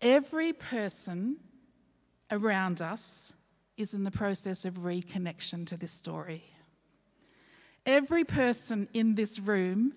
Every 0.00 0.52
person 0.52 1.38
around 2.30 2.80
us 2.80 3.32
is 3.76 3.94
in 3.94 4.04
the 4.04 4.10
process 4.10 4.64
of 4.64 4.74
reconnection 4.80 5.66
to 5.66 5.76
this 5.76 5.90
story. 5.90 6.44
Every 7.86 8.24
person 8.24 8.88
in 8.94 9.14
this 9.14 9.38
room 9.38 9.94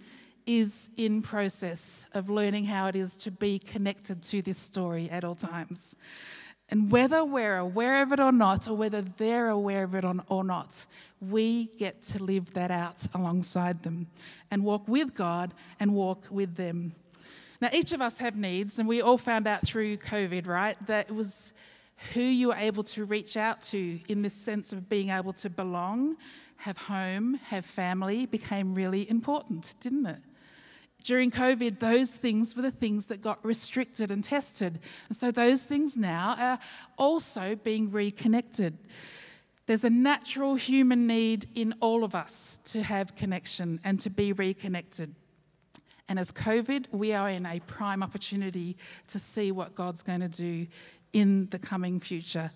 is 0.48 0.90
in 0.98 1.22
process 1.22 2.08
of 2.14 2.30
learning 2.30 2.66
how 2.66 2.88
it 2.88 2.96
is 2.96 3.16
to 3.18 3.30
be 3.30 3.60
connected 3.60 4.24
to 4.24 4.42
this 4.42 4.58
story 4.58 5.10
at 5.12 5.24
all 5.24 5.36
times. 5.36 5.96
And 6.70 6.92
whether 6.92 7.24
we're 7.24 7.58
aware 7.58 8.02
of 8.02 8.12
it 8.12 8.20
or 8.20 8.32
not, 8.32 8.68
or 8.68 8.76
whether 8.76 9.02
they're 9.02 9.50
aware 9.50 9.84
of 9.84 9.96
it 9.96 10.04
or 10.28 10.44
not, 10.44 10.86
we 11.22 11.68
get 11.78 12.02
to 12.04 12.24
live 12.24 12.54
that 12.54 12.72
out 12.72 13.08
alongside 13.14 13.84
them 13.84 14.08
and 14.52 14.64
walk 14.64 14.88
with 14.88 15.14
God 15.14 15.54
and 15.80 15.94
walk 15.94 16.26
with 16.30 16.56
them. 16.56 16.94
Now, 17.62 17.70
each 17.74 17.92
of 17.92 18.02
us 18.02 18.20
have 18.20 18.36
needs, 18.36 18.80
and 18.80 18.88
we 18.88 19.02
all 19.02 19.18
found 19.18 19.48
out 19.48 19.62
through 19.62 19.98
COVID, 19.98 20.48
right, 20.48 20.78
that 20.88 21.10
it 21.10 21.16
was 21.16 21.54
who 22.14 22.22
you 22.22 22.50
were 22.50 22.56
able 22.56 22.84
to 22.84 23.06
reach 23.06 23.36
out 23.38 23.62
to 23.62 24.00
in 24.08 24.22
this 24.22 24.34
sense 24.34 24.72
of 24.72 24.88
being 24.90 25.10
able 25.10 25.34
to 25.34 25.50
belong, 25.50 26.18
have 26.58 26.78
home, 26.78 27.36
have 27.46 27.66
family 27.66 28.26
became 28.26 28.76
really 28.76 29.10
important, 29.10 29.76
didn't 29.80 30.06
it? 30.06 30.20
During 31.04 31.32
COVID, 31.32 31.80
those 31.80 32.16
things 32.16 32.56
were 32.56 32.62
the 32.62 32.72
things 32.72 33.08
that 33.08 33.22
got 33.22 33.44
restricted 33.46 34.12
and 34.12 34.24
tested. 34.24 34.80
And 35.08 35.16
so 35.16 35.32
those 35.32 35.64
things 35.64 35.96
now 35.96 36.36
are 36.38 36.60
also 36.98 37.56
being 37.56 37.92
reconnected. 37.92 38.78
There's 39.68 39.84
a 39.84 39.90
natural 39.90 40.56
human 40.56 41.08
need 41.08 41.48
in 41.56 41.74
all 41.80 42.04
of 42.04 42.16
us 42.16 42.60
to 42.66 42.84
have 42.84 43.16
connection 43.16 43.80
and 43.84 44.00
to 44.02 44.10
be 44.10 44.34
reconnected. 44.34 45.14
And 46.10 46.18
as 46.18 46.32
COVID, 46.32 46.86
we 46.92 47.14
are 47.14 47.30
in 47.30 47.46
a 47.46 47.60
prime 47.62 48.02
opportunity 48.02 48.78
to 49.08 49.20
see 49.20 49.52
what 49.52 49.76
God's 49.76 50.02
going 50.02 50.22
to 50.22 50.30
do 50.30 50.68
in 51.14 51.48
the 51.50 51.60
coming 51.60 52.00
future 52.00 52.52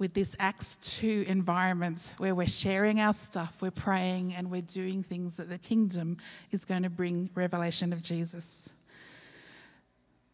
with 0.00 0.14
this 0.14 0.34
Acts 0.40 0.76
2 0.98 1.26
environment 1.28 2.14
where 2.16 2.34
we're 2.34 2.46
sharing 2.46 2.98
our 2.98 3.12
stuff, 3.12 3.58
we're 3.60 3.70
praying, 3.70 4.34
and 4.34 4.50
we're 4.50 4.62
doing 4.62 5.02
things 5.02 5.36
that 5.36 5.50
the 5.50 5.58
kingdom 5.58 6.16
is 6.50 6.64
going 6.64 6.82
to 6.82 6.90
bring 6.90 7.28
revelation 7.34 7.92
of 7.92 8.02
Jesus. 8.02 8.70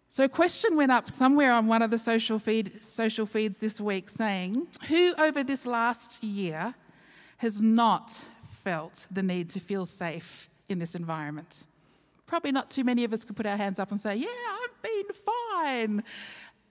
So, 0.09 0.25
a 0.25 0.29
question 0.29 0.77
went 0.77 0.93
up 0.93 1.11
somewhere 1.11 1.53
on 1.53 1.67
one 1.67 1.83
of 1.83 1.91
the 1.91 1.99
social, 1.99 2.39
feed, 2.39 2.83
social 2.83 3.27
feeds 3.27 3.59
this 3.59 3.81
week 3.81 4.09
saying, 4.09 4.69
Who 4.89 5.13
over 5.19 5.43
this 5.43 5.67
last 5.67 6.23
year 6.23 6.75
has 7.39 7.61
not 7.61 8.25
felt 8.63 9.09
the 9.11 9.23
need 9.23 9.51
to 9.51 9.61
feel 9.61 9.85
safe 9.85 10.49
in 10.69 10.79
this 10.79 10.95
environment? 10.95 11.67
Probably 12.25 12.53
not 12.53 12.71
too 12.71 12.85
many 12.85 13.05
of 13.05 13.13
us 13.13 13.25
could 13.25 13.37
put 13.37 13.47
our 13.47 13.57
hands 13.57 13.81
up 13.81 13.91
and 13.91 14.01
say, 14.01 14.15
Yeah, 14.15 14.29
I've 14.29 14.83
been 14.83 15.07
fine. 15.13 16.05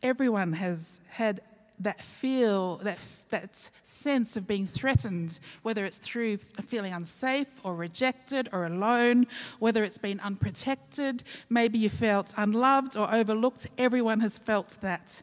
Everyone 0.01 0.53
has 0.53 1.01
had 1.09 1.41
that 1.79 2.01
feel, 2.01 2.77
that, 2.77 2.99
that 3.29 3.69
sense 3.83 4.37
of 4.37 4.47
being 4.47 4.65
threatened, 4.65 5.39
whether 5.63 5.85
it's 5.85 5.97
through 5.97 6.37
feeling 6.37 6.93
unsafe 6.93 7.47
or 7.63 7.75
rejected 7.75 8.49
or 8.51 8.65
alone, 8.65 9.27
whether 9.59 9.83
it's 9.83 9.97
been 9.97 10.19
unprotected, 10.19 11.23
maybe 11.49 11.77
you 11.77 11.89
felt 11.89 12.33
unloved 12.37 12.95
or 12.97 13.13
overlooked, 13.13 13.67
everyone 13.77 14.19
has 14.19 14.37
felt 14.37 14.77
that. 14.81 15.21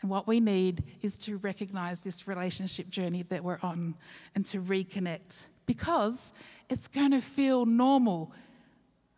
And 0.00 0.10
what 0.10 0.26
we 0.26 0.40
need 0.40 0.82
is 1.00 1.16
to 1.20 1.36
recognize 1.38 2.02
this 2.02 2.26
relationship 2.26 2.90
journey 2.90 3.22
that 3.24 3.44
we're 3.44 3.60
on 3.62 3.94
and 4.34 4.44
to 4.46 4.60
reconnect 4.60 5.46
because 5.66 6.32
it's 6.68 6.88
going 6.88 7.12
to 7.12 7.20
feel 7.20 7.64
normal 7.64 8.32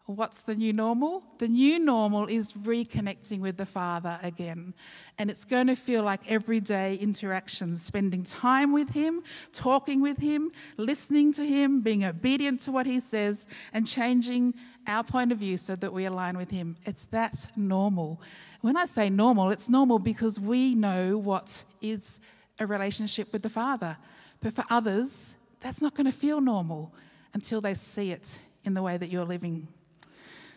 What's 0.06 0.42
the 0.42 0.54
new 0.54 0.74
normal? 0.74 1.22
The 1.38 1.48
new 1.48 1.78
normal 1.78 2.26
is 2.26 2.52
reconnecting 2.52 3.40
with 3.40 3.56
the 3.56 3.64
Father 3.64 4.18
again. 4.22 4.74
And 5.18 5.30
it's 5.30 5.46
going 5.46 5.68
to 5.68 5.76
feel 5.76 6.02
like 6.02 6.30
everyday 6.30 6.96
interactions, 6.96 7.82
spending 7.82 8.22
time 8.22 8.72
with 8.72 8.90
Him, 8.90 9.22
talking 9.52 10.02
with 10.02 10.18
Him, 10.18 10.52
listening 10.76 11.32
to 11.34 11.46
Him, 11.46 11.80
being 11.80 12.04
obedient 12.04 12.60
to 12.60 12.72
what 12.72 12.84
He 12.84 13.00
says, 13.00 13.46
and 13.72 13.86
changing 13.86 14.52
our 14.86 15.02
point 15.02 15.32
of 15.32 15.38
view 15.38 15.56
so 15.56 15.74
that 15.76 15.94
we 15.94 16.04
align 16.04 16.36
with 16.36 16.50
Him. 16.50 16.76
It's 16.84 17.06
that 17.06 17.46
normal. 17.56 18.20
When 18.60 18.76
I 18.76 18.84
say 18.84 19.08
normal, 19.08 19.52
it's 19.52 19.70
normal 19.70 19.98
because 19.98 20.38
we 20.38 20.74
know 20.74 21.16
what 21.16 21.64
is 21.80 22.20
a 22.58 22.66
relationship 22.66 23.32
with 23.32 23.40
the 23.40 23.48
Father. 23.48 23.96
But 24.42 24.52
for 24.52 24.64
others, 24.68 25.34
that's 25.60 25.80
not 25.80 25.94
going 25.94 26.06
to 26.06 26.12
feel 26.12 26.42
normal 26.42 26.92
until 27.32 27.62
they 27.62 27.72
see 27.72 28.10
it 28.10 28.42
in 28.66 28.74
the 28.74 28.82
way 28.82 28.98
that 28.98 29.08
you're 29.08 29.24
living. 29.24 29.66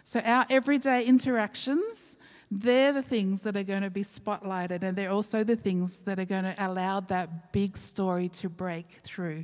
So, 0.09 0.21
our 0.21 0.45
everyday 0.49 1.03
interactions, 1.03 2.15
they're 2.49 2.93
the 2.93 3.01
things 3.01 3.43
that 3.43 3.57
are 3.57 3.63
going 3.63 3.81
to 3.81 3.89
be 3.89 4.03
spotlighted, 4.03 4.81
and 4.81 4.97
they're 4.97 5.11
also 5.11 5.43
the 5.43 5.57
things 5.57 6.03
that 6.03 6.17
are 6.17 6.23
going 6.23 6.45
to 6.45 6.55
allow 6.57 7.01
that 7.01 7.51
big 7.51 7.75
story 7.75 8.29
to 8.29 8.47
break 8.47 8.89
through. 9.03 9.43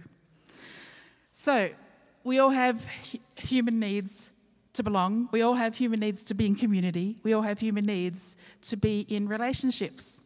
So, 1.33 1.69
we 2.23 2.39
all 2.39 2.51
have 2.51 2.87
human 3.35 3.81
needs 3.81 4.31
to 4.71 4.83
belong, 4.83 5.27
we 5.33 5.41
all 5.41 5.55
have 5.55 5.75
human 5.75 5.99
needs 5.99 6.23
to 6.23 6.33
be 6.33 6.45
in 6.45 6.55
community, 6.55 7.17
we 7.23 7.33
all 7.33 7.41
have 7.41 7.59
human 7.59 7.83
needs 7.83 8.37
to 8.61 8.77
be 8.77 9.01
in 9.09 9.27
relationships. 9.27 10.21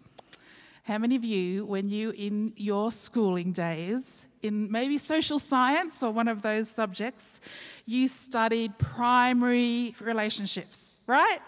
How 0.84 1.00
many 1.00 1.16
of 1.16 1.26
you, 1.26 1.66
when 1.66 1.90
you 1.90 2.12
in 2.12 2.54
your 2.58 2.92
schooling 2.92 3.54
days, 3.54 4.28
in 4.42 4.72
maybe 4.72 4.98
social 4.98 5.40
science 5.40 6.04
or 6.04 6.12
one 6.12 6.28
of 6.28 6.42
those 6.42 6.70
subjects, 6.70 7.40
you 7.86 8.08
studied 8.08 8.78
primary 8.78 9.96
relationships, 10.00 10.98
right? 11.08 11.40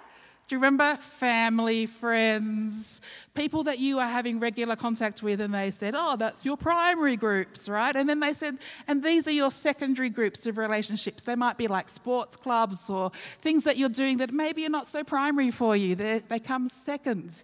Do 0.50 0.56
you 0.56 0.62
remember 0.62 0.96
family, 0.96 1.86
friends, 1.86 3.02
people 3.36 3.66
that 3.66 3.78
you 3.78 4.00
are 4.00 4.08
having 4.08 4.40
regular 4.40 4.76
contact 4.76 5.22
with, 5.22 5.42
and 5.42 5.54
they 5.54 5.70
said, 5.70 5.94
Oh, 5.96 6.16
that's 6.16 6.44
your 6.44 6.58
primary 6.58 7.18
groups, 7.18 7.70
right? 7.70 7.96
And 7.96 8.10
then 8.10 8.20
they 8.20 8.34
said, 8.34 8.58
And 8.88 9.04
these 9.04 9.28
are 9.28 9.32
your 9.32 9.52
secondary 9.52 10.10
groups 10.10 10.48
of 10.48 10.58
relationships. 10.58 11.22
They 11.22 11.36
might 11.36 11.60
be 11.60 11.68
like 11.68 11.88
sports 11.88 12.36
clubs 12.36 12.90
or 12.90 13.12
things 13.44 13.64
that 13.66 13.78
you're 13.78 13.90
doing 13.90 14.18
that 14.18 14.34
maybe 14.34 14.66
are 14.66 14.70
not 14.70 14.88
so 14.88 15.04
primary 15.04 15.52
for 15.52 15.76
you. 15.76 15.94
They, 15.94 16.18
they 16.18 16.40
come 16.40 16.68
second. 16.68 17.44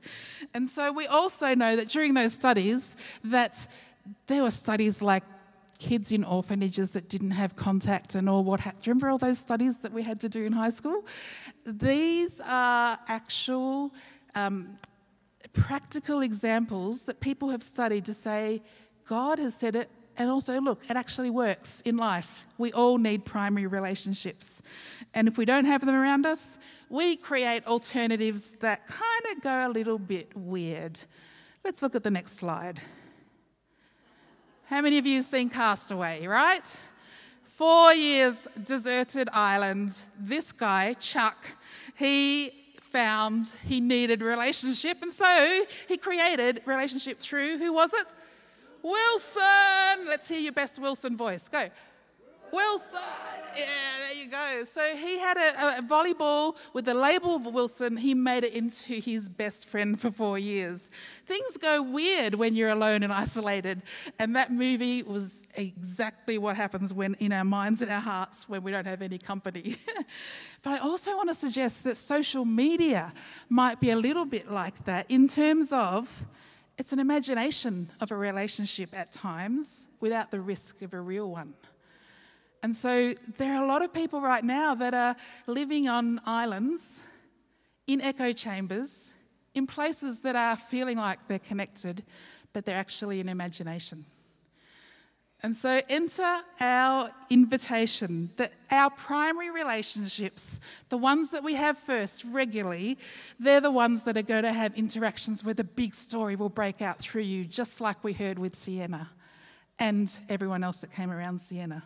And 0.56 0.68
so 0.68 0.92
we 0.92 1.06
also 1.06 1.54
know 1.54 1.76
that 1.76 1.90
during 1.90 2.16
those 2.16 2.34
studies, 2.34 2.98
that 3.24 3.68
there 4.26 4.42
were 4.42 4.50
studies 4.50 5.04
like 5.04 5.24
kids 5.86 6.12
in 6.12 6.24
orphanages 6.24 6.92
that 6.92 7.08
didn't 7.10 7.36
have 7.42 7.56
contact 7.56 8.16
and 8.16 8.28
all 8.28 8.44
what 8.44 8.60
happened. 8.60 8.88
remember 8.88 9.08
all 9.08 9.20
those 9.20 9.38
studies 9.38 9.78
that 9.78 9.92
we 9.92 10.02
had 10.02 10.20
to 10.20 10.28
do 10.28 10.44
in 10.44 10.52
high 10.52 10.72
school? 10.72 11.06
These 11.64 12.42
are 12.44 12.98
actual 13.08 13.94
um, 14.34 14.80
practical 15.54 16.22
examples 16.22 17.06
that 17.06 17.20
people 17.20 17.50
have 17.50 17.62
studied 17.62 18.04
to 18.06 18.14
say 18.14 18.64
god 19.08 19.38
has 19.38 19.54
said 19.54 19.76
it 19.76 19.90
and 20.18 20.28
also 20.28 20.60
look 20.60 20.82
it 20.90 20.98
actually 20.98 21.30
works 21.30 21.82
in 21.82 21.98
life. 21.98 22.48
We 22.58 22.74
all 22.74 22.98
need 22.98 23.24
primary 23.24 23.68
relationships. 23.68 24.64
And 25.14 25.28
if 25.28 25.38
we 25.38 25.46
don't 25.46 25.66
have 25.66 25.86
them 25.86 25.96
around 25.96 26.26
us 26.26 26.58
we 26.90 27.16
create 27.16 27.62
alternatives 27.68 28.54
that 28.66 28.88
kind 28.88 29.26
of 29.32 29.44
go 29.44 29.68
a 29.68 29.70
little 29.70 30.00
bit 30.00 30.36
weird. 30.36 31.00
Let's 31.64 31.84
look 31.84 31.96
at 31.96 32.04
the 32.04 32.12
next 32.12 32.38
slide 32.38 32.82
how 34.68 34.82
many 34.82 34.98
of 34.98 35.06
you 35.06 35.22
seen 35.22 35.50
Castaway, 35.50 36.26
right? 36.26 36.80
Four 37.44 37.94
years 37.94 38.48
deserted 38.64 39.30
island. 39.32 39.98
This 40.20 40.52
guy, 40.52 40.94
Chuck, 40.94 41.38
he 41.96 42.52
found 42.90 43.52
he 43.68 43.80
needed 43.80 44.22
relationship, 44.22 45.02
and 45.02 45.12
so 45.12 45.66
he 45.88 45.98
created 45.98 46.62
relationship 46.66 47.20
through 47.20 47.60
who 47.60 47.72
was 47.74 47.94
it? 47.94 48.08
Wilson. 48.82 50.08
Let's 50.08 50.28
hear 50.30 50.40
your 50.40 50.52
best 50.52 50.80
Wilson 50.80 51.16
voice. 51.16 51.48
Go. 51.48 51.70
Wilson. 52.52 53.00
Yeah, 53.56 53.66
there 54.00 54.24
you 54.24 54.30
go. 54.30 54.64
So 54.66 54.82
he 54.96 55.20
had 55.20 55.38
a, 55.38 55.80
a, 55.80 55.82
volleyball 55.82 56.58
with 56.74 56.86
the 56.86 56.94
label 56.94 57.36
of 57.36 57.46
Wilson. 57.46 57.98
He 57.98 58.14
made 58.14 58.44
it 58.44 58.54
into 58.54 58.94
his 58.94 59.30
best 59.30 59.68
friend 59.68 60.00
for 60.00 60.12
four 60.12 60.38
years. 60.38 60.92
Things 61.26 61.58
go 61.58 61.82
weird 61.82 62.36
when 62.36 62.56
you're 62.56 62.70
alone 62.70 63.04
and 63.04 63.12
isolated. 63.12 63.82
And 64.20 64.36
that 64.36 64.52
movie 64.52 65.04
was 65.04 65.46
exactly 65.56 66.38
what 66.38 66.56
happens 66.56 66.94
when 66.94 67.16
in 67.16 67.32
our 67.32 67.46
minds 67.46 67.82
and 67.82 67.92
our 67.92 68.02
hearts 68.02 68.50
when 68.50 68.64
we 68.64 68.72
don't 68.72 68.88
have 68.88 69.02
any 69.02 69.18
company. 69.18 69.78
but 70.64 70.74
I 70.74 70.78
also 70.80 71.16
want 71.16 71.30
to 71.30 71.36
suggest 71.36 71.84
that 71.84 71.98
social 71.98 72.46
media 72.46 73.14
might 73.50 73.80
be 73.80 73.92
a 73.92 73.96
little 73.96 74.26
bit 74.26 74.52
like 74.52 74.86
that 74.86 75.10
in 75.10 75.28
terms 75.28 75.72
of 75.72 76.26
it's 76.78 76.92
an 76.92 77.00
imagination 77.00 77.90
of 78.02 78.12
a 78.12 78.18
relationship 78.18 78.90
at 78.94 79.12
times 79.12 79.88
without 80.02 80.32
the 80.32 80.42
risk 80.42 80.82
of 80.82 80.94
a 80.94 81.00
real 81.00 81.30
one. 81.30 81.54
And 82.66 82.76
so 82.76 83.14
there 83.38 83.54
are 83.54 83.64
a 83.64 83.68
lot 83.68 83.84
of 83.84 83.94
people 83.94 84.22
right 84.22 84.44
now 84.44 84.74
that 84.74 84.96
are 84.96 85.16
living 85.46 85.88
on 85.88 86.20
islands, 86.26 87.04
in 87.86 88.02
echo 88.02 88.34
chambers, 88.34 89.14
in 89.54 89.68
places 89.68 90.22
that 90.22 90.36
are 90.36 90.58
feeling 90.58 90.98
like 90.98 91.20
they're 91.28 91.38
connected, 91.38 92.02
but 92.54 92.66
they're 92.66 92.76
actually 92.76 93.20
in 93.20 93.30
imagination. 93.30 94.04
And 95.44 95.56
so 95.56 95.80
enter 95.88 96.40
our 96.60 97.12
invitation 97.30 98.32
that 98.38 98.52
our 98.72 98.90
primary 98.90 99.52
relationships, 99.52 100.60
the 100.90 100.98
ones 100.98 101.30
that 101.30 101.44
we 101.44 101.54
have 101.54 101.78
first 101.78 102.26
regularly, 102.26 102.98
they're 103.40 103.62
the 103.62 103.70
ones 103.70 104.02
that 104.06 104.18
are 104.18 104.24
going 104.24 104.42
to 104.42 104.52
have 104.52 104.74
interactions 104.74 105.44
where 105.44 105.54
the 105.54 105.64
big 105.64 105.94
story 105.94 106.36
will 106.36 106.50
break 106.50 106.82
out 106.82 106.98
through 106.98 107.22
you, 107.22 107.46
just 107.46 107.80
like 107.80 108.04
we 108.04 108.14
heard 108.14 108.40
with 108.40 108.56
Sienna 108.56 109.12
and 109.80 110.18
everyone 110.30 110.64
else 110.64 110.82
that 110.82 110.92
came 110.92 111.12
around 111.12 111.40
Sienna. 111.40 111.84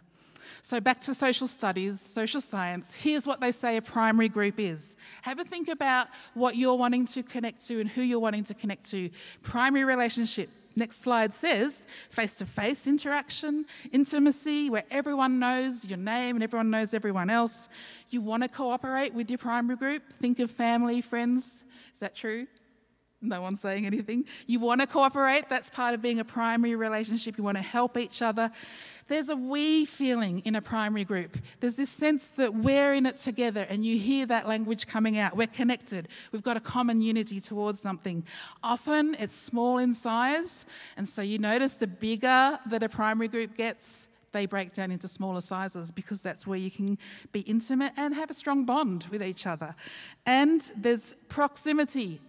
So, 0.62 0.80
back 0.80 1.02
to 1.02 1.14
social 1.14 1.48
studies, 1.48 2.02
social 2.02 2.42
science, 2.42 2.94
here's 2.94 3.26
what 3.26 3.40
they 3.40 3.52
say 3.52 3.78
a 3.78 3.82
primary 3.82 4.30
group 4.30 4.60
is. 4.60 4.96
Have 5.22 5.40
a 5.40 5.44
think 5.44 5.68
about 5.68 6.08
what 6.34 6.56
you're 6.56 6.76
wanting 6.76 7.06
to 7.08 7.24
connect 7.24 7.66
to 7.68 7.80
and 7.80 7.90
who 7.90 8.02
you're 8.02 8.20
wanting 8.20 8.44
to 8.46 8.54
connect 8.54 8.90
to. 8.92 9.10
Primary 9.42 9.86
relationship. 9.86 10.50
Next 10.76 11.02
slide 11.02 11.34
says 11.34 11.86
face 12.10 12.38
to 12.38 12.46
face 12.46 12.88
interaction, 12.88 13.66
intimacy, 13.92 14.70
where 14.70 14.86
everyone 14.92 15.40
knows 15.40 15.86
your 15.90 15.98
name 15.98 16.36
and 16.36 16.44
everyone 16.44 16.70
knows 16.70 16.94
everyone 16.94 17.30
else. 17.30 17.70
You 18.10 18.22
want 18.22 18.44
to 18.44 18.50
cooperate 18.50 19.14
with 19.14 19.30
your 19.30 19.40
primary 19.40 19.78
group. 19.78 20.04
Think 20.20 20.40
of 20.40 20.52
family, 20.52 21.02
friends. 21.02 21.64
Is 21.94 22.00
that 22.00 22.16
true? 22.16 22.48
No 23.22 23.42
one's 23.42 23.60
saying 23.60 23.86
anything. 23.86 24.24
You 24.48 24.62
want 24.62 24.80
to 24.80 24.88
cooperate. 24.88 25.50
That's 25.50 25.70
part 25.70 25.94
of 25.94 26.02
being 26.02 26.22
a 26.22 26.24
primary 26.24 26.76
relationship. 26.76 27.38
You 27.38 27.44
want 27.44 27.58
to 27.58 27.64
help 27.64 27.98
each 27.98 28.22
other. 28.22 28.50
There's 29.10 29.28
a 29.28 29.36
we 29.36 29.84
feeling 29.84 30.40
in 30.40 30.56
a 30.56 30.62
primary 30.62 31.04
group. 31.04 31.38
There's 31.60 31.76
this 31.76 31.90
sense 31.90 32.30
that 32.30 32.54
we're 32.54 32.94
in 32.94 33.06
it 33.06 33.18
together, 33.18 33.66
and 33.70 33.84
you 33.84 33.98
hear 33.98 34.26
that 34.28 34.48
language 34.48 34.88
coming 34.88 35.18
out. 35.18 35.36
We're 35.36 35.48
connected. 35.48 36.08
We've 36.32 36.44
got 36.44 36.56
a 36.56 36.62
common 36.62 37.02
unity 37.02 37.42
towards 37.42 37.82
something. 37.82 38.24
Often 38.64 39.18
it's 39.20 39.36
small 39.36 39.80
in 39.80 39.94
size, 39.94 40.66
and 40.96 41.10
so 41.10 41.22
you 41.22 41.40
notice 41.40 41.76
the 41.76 41.88
bigger 41.88 42.58
that 42.68 42.84
a 42.84 42.90
primary 42.90 43.28
group 43.28 43.58
gets, 43.58 44.08
they 44.32 44.46
break 44.46 44.72
down 44.72 44.92
into 44.92 45.08
smaller 45.10 45.42
sizes 45.42 45.92
because 45.92 46.22
that's 46.22 46.48
where 46.48 46.60
you 46.60 46.72
can 46.72 46.98
be 47.32 47.42
intimate 47.42 47.94
and 47.98 48.14
have 48.14 48.30
a 48.30 48.34
strong 48.34 48.64
bond 48.64 49.08
with 49.12 49.24
each 49.24 49.46
other. 49.46 49.76
And 50.26 50.62
there's 50.78 51.16
proximity. 51.28 52.22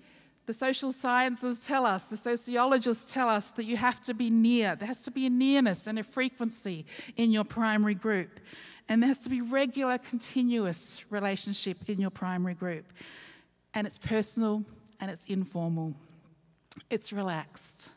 The 0.50 0.54
social 0.54 0.90
sciences 0.90 1.60
tell 1.60 1.86
us, 1.86 2.06
the 2.06 2.16
sociologists 2.16 3.12
tell 3.12 3.28
us 3.28 3.52
that 3.52 3.66
you 3.66 3.76
have 3.76 4.00
to 4.00 4.14
be 4.14 4.30
near. 4.30 4.74
There 4.74 4.88
has 4.88 5.00
to 5.02 5.12
be 5.12 5.26
a 5.26 5.30
nearness 5.30 5.86
and 5.86 5.96
a 5.96 6.02
frequency 6.02 6.86
in 7.16 7.30
your 7.30 7.44
primary 7.44 7.94
group. 7.94 8.40
And 8.88 9.00
there 9.00 9.06
has 9.06 9.20
to 9.20 9.30
be 9.30 9.42
regular, 9.42 9.96
continuous 9.98 11.04
relationship 11.08 11.76
in 11.86 12.00
your 12.00 12.10
primary 12.10 12.54
group. 12.54 12.92
And 13.74 13.86
it's 13.86 13.96
personal 13.96 14.64
and 15.00 15.08
it's 15.08 15.24
informal. 15.26 15.94
It's 16.90 17.12
relaxed. 17.12 17.92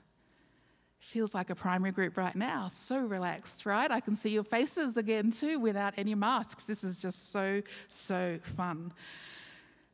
Feels 0.99 1.33
like 1.33 1.49
a 1.49 1.55
primary 1.55 1.91
group 1.91 2.17
right 2.17 2.35
now. 2.35 2.67
So 2.69 2.99
relaxed, 2.99 3.65
right? 3.65 3.89
I 3.89 3.99
can 3.99 4.15
see 4.15 4.29
your 4.29 4.43
faces 4.43 4.95
again 4.95 5.31
too 5.31 5.57
without 5.57 5.95
any 5.97 6.13
masks. 6.13 6.65
This 6.65 6.83
is 6.83 6.99
just 6.99 7.31
so, 7.31 7.63
so 7.89 8.37
fun. 8.43 8.93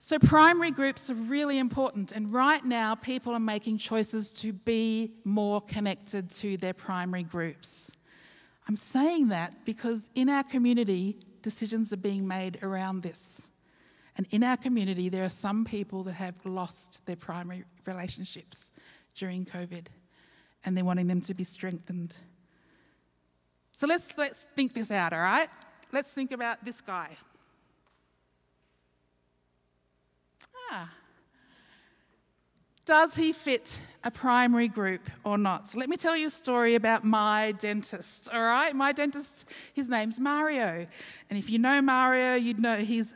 So, 0.02 0.18
primary 0.18 0.72
groups 0.72 1.10
are 1.10 1.16
really 1.16 1.60
important, 1.60 2.14
and 2.14 2.32
right 2.32 2.64
now, 2.64 2.96
people 2.96 3.34
are 3.34 3.40
making 3.40 3.80
choices 3.80 4.32
to 4.42 4.54
be 4.54 5.12
more 5.26 5.60
connected 5.60 6.32
to 6.32 6.56
their 6.56 6.74
primary 6.74 7.24
groups. 7.24 7.92
I'm 8.70 8.78
saying 8.78 9.28
that 9.28 9.66
because 9.66 10.10
in 10.16 10.30
our 10.30 10.44
community, 10.44 11.18
decisions 11.42 11.92
are 11.92 11.98
being 11.98 12.26
made 12.26 12.64
around 12.64 13.04
this. 13.04 13.50
And 14.16 14.26
in 14.32 14.42
our 14.42 14.56
community, 14.56 15.10
there 15.10 15.26
are 15.26 15.30
some 15.30 15.66
people 15.66 16.04
that 16.04 16.14
have 16.14 16.46
lost 16.46 17.06
their 17.06 17.18
primary 17.18 17.66
relationships 17.86 18.72
during 19.16 19.44
COVID, 19.44 19.88
and 20.64 20.78
they're 20.78 20.86
wanting 20.86 21.08
them 21.08 21.20
to 21.22 21.34
be 21.34 21.44
strengthened. 21.44 22.16
So, 23.74 23.86
let's, 23.86 24.18
let's 24.18 24.46
think 24.56 24.74
this 24.74 24.92
out, 24.92 25.12
all 25.12 25.20
right? 25.20 25.50
Let's 25.92 26.14
think 26.14 26.32
about 26.32 26.64
this 26.64 26.80
guy. 26.80 27.18
Does 32.90 33.16
he 33.16 33.34
fit 33.34 33.80
a 34.04 34.10
primary 34.10 34.68
group 34.68 35.12
or 35.24 35.38
not? 35.38 35.68
So 35.68 35.78
let 35.78 35.90
me 35.90 35.96
tell 35.96 36.18
you 36.18 36.26
a 36.26 36.32
story 36.32 36.74
about 36.74 37.04
my 37.04 37.54
dentist, 37.60 38.32
all 38.34 38.42
right? 38.42 38.76
My 38.76 38.94
dentist, 38.94 39.48
his 39.76 39.92
name's 39.92 40.20
Mario. 40.20 40.88
And 41.30 41.38
if 41.38 41.52
you 41.52 41.60
know 41.60 41.84
Mario, 41.84 42.34
you'd 42.34 42.60
know 42.60 42.78
he's, 42.78 43.14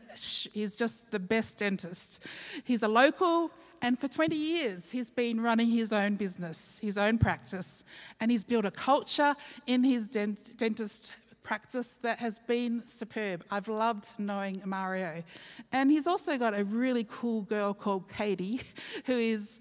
he's 0.54 0.76
just 0.76 1.10
the 1.10 1.18
best 1.18 1.58
dentist. 1.58 2.24
He's 2.64 2.84
a 2.84 2.88
local, 2.88 3.50
and 3.82 3.98
for 3.98 4.08
20 4.08 4.36
years, 4.36 4.92
he's 4.92 5.10
been 5.10 5.42
running 5.42 5.70
his 5.70 5.92
own 5.92 6.18
business, 6.18 6.78
his 6.78 6.96
own 6.96 7.18
practice, 7.18 7.84
and 8.20 8.30
he's 8.30 8.44
built 8.44 8.66
a 8.66 8.72
culture 8.72 9.36
in 9.66 9.84
his 9.84 10.08
dent- 10.08 10.56
dentist 10.56 11.14
practice 11.44 11.98
that 12.02 12.20
has 12.20 12.40
been 12.40 12.86
superb. 12.86 13.44
I've 13.52 13.68
loved 13.68 14.14
knowing 14.18 14.62
Mario. 14.66 15.24
And 15.72 15.92
he's 15.92 16.08
also 16.08 16.38
got 16.38 16.58
a 16.58 16.64
really 16.64 17.06
cool 17.10 17.44
girl 17.44 17.74
called 17.74 18.10
Katie, 18.10 18.62
who 19.06 19.14
is 19.14 19.60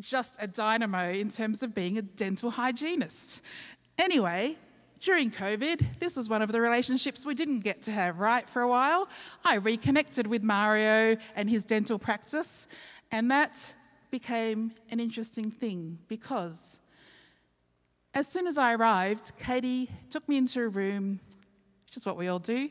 just 0.00 0.36
a 0.40 0.46
dynamo 0.46 1.10
in 1.10 1.28
terms 1.28 1.62
of 1.62 1.74
being 1.74 1.98
a 1.98 2.02
dental 2.02 2.50
hygienist. 2.50 3.42
Anyway, 3.98 4.56
during 5.00 5.30
COVID, 5.30 5.98
this 5.98 6.16
was 6.16 6.28
one 6.28 6.42
of 6.42 6.52
the 6.52 6.60
relationships 6.60 7.24
we 7.24 7.34
didn't 7.34 7.60
get 7.60 7.82
to 7.82 7.90
have, 7.90 8.18
right, 8.18 8.48
for 8.48 8.62
a 8.62 8.68
while. 8.68 9.08
I 9.44 9.56
reconnected 9.56 10.26
with 10.26 10.42
Mario 10.42 11.16
and 11.36 11.48
his 11.48 11.64
dental 11.64 11.98
practice, 11.98 12.66
and 13.10 13.30
that 13.30 13.74
became 14.10 14.72
an 14.90 15.00
interesting 15.00 15.50
thing 15.50 15.98
because 16.08 16.79
as 18.14 18.26
soon 18.26 18.46
as 18.46 18.58
I 18.58 18.74
arrived, 18.74 19.32
Katie 19.38 19.88
took 20.08 20.28
me 20.28 20.36
into 20.36 20.62
a 20.62 20.68
room, 20.68 21.20
which 21.86 21.96
is 21.96 22.04
what 22.04 22.16
we 22.16 22.28
all 22.28 22.38
do, 22.38 22.68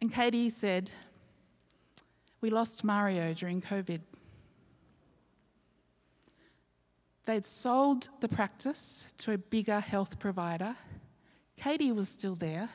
and 0.00 0.12
Katie 0.12 0.50
said, 0.50 0.90
We 2.40 2.50
lost 2.50 2.82
Mario 2.84 3.34
during 3.34 3.60
COVID. 3.60 4.00
They'd 7.26 7.44
sold 7.44 8.08
the 8.20 8.28
practice 8.28 9.06
to 9.18 9.32
a 9.32 9.38
bigger 9.38 9.80
health 9.80 10.18
provider. 10.18 10.74
Katie 11.56 11.92
was 11.92 12.08
still 12.08 12.34
there, 12.34 12.70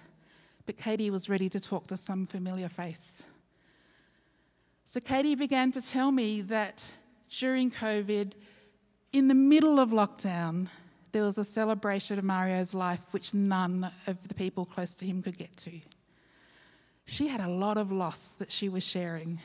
but 0.65 0.77
Katie 0.77 1.09
was 1.09 1.27
ready 1.27 1.49
to 1.49 1.59
talk 1.59 1.87
to 1.87 1.97
some 1.97 2.27
familiar 2.27 2.69
face. 2.69 3.23
So 4.85 4.99
Katie 4.99 5.33
began 5.33 5.71
to 5.71 5.81
tell 5.81 6.11
me 6.11 6.41
that 6.43 6.93
during 7.29 7.71
COVID, 7.71 8.33
in 9.11 9.27
the 9.27 9.33
middle 9.33 9.79
of 9.79 9.89
lockdown, 9.89 10.67
there 11.15 11.23
was 11.23 11.37
a 11.37 11.45
celebration 11.45 12.19
of 12.19 12.25
Mario's 12.25 12.73
life 12.73 12.99
which 13.11 13.33
none 13.33 13.89
of 14.05 14.27
the 14.27 14.33
people 14.35 14.65
close 14.65 14.95
to 14.95 15.05
him 15.05 15.23
could 15.23 15.37
get 15.37 15.55
to. 15.55 15.71
She 17.05 17.29
had 17.29 17.39
a 17.39 17.47
lot 17.47 17.77
of 17.77 17.89
loss 17.89 18.33
that 18.33 18.51
she 18.51 18.67
was 18.67 18.85
sharing. 18.85 19.39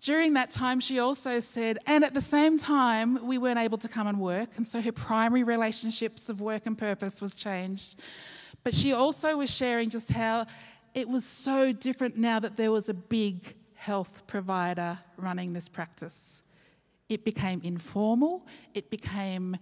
During 0.00 0.34
that 0.34 0.50
time, 0.50 0.78
she 0.78 1.00
also 1.00 1.40
said, 1.40 1.78
and 1.84 2.04
at 2.04 2.14
the 2.14 2.20
same 2.20 2.58
time, 2.58 3.26
we 3.26 3.38
weren't 3.38 3.58
able 3.58 3.78
to 3.78 3.88
come 3.88 4.06
and 4.06 4.20
work, 4.20 4.50
and 4.56 4.64
so 4.64 4.80
her 4.80 4.92
primary 4.92 5.42
relationships 5.42 6.28
of 6.28 6.40
work 6.40 6.64
and 6.64 6.78
purpose 6.78 7.20
was 7.20 7.34
changed. 7.34 7.98
But 8.62 8.72
she 8.72 8.92
also 8.92 9.36
was 9.36 9.50
sharing 9.52 9.90
just 9.90 10.12
how 10.12 10.46
it 10.94 11.08
was 11.08 11.24
so 11.24 11.72
different 11.72 12.16
now 12.16 12.38
that 12.38 12.56
there 12.56 12.70
was 12.70 12.88
a 12.88 12.94
big 12.94 13.56
health 13.74 14.22
provider 14.28 14.96
running 15.16 15.54
this 15.54 15.68
practice. 15.68 16.40
It 17.08 17.24
became 17.24 17.60
informal, 17.64 18.46
it 18.74 18.90
became 18.90 19.56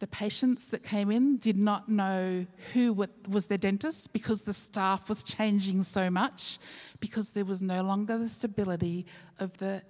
the 0.00 0.06
patients 0.06 0.68
that 0.68 0.84
came 0.84 1.10
in 1.10 1.38
did 1.38 1.56
not 1.56 1.88
know 1.88 2.46
who 2.72 2.92
was 3.28 3.48
their 3.48 3.58
dentist 3.58 4.12
because 4.12 4.42
the 4.42 4.52
staff 4.52 5.08
was 5.08 5.22
changing 5.22 5.82
so 5.82 6.08
much, 6.08 6.58
because 7.00 7.32
there 7.32 7.44
was 7.44 7.60
no 7.60 7.82
longer 7.82 8.16
the 8.16 8.28
stability 8.28 9.06
of 9.40 9.56
the 9.58 9.82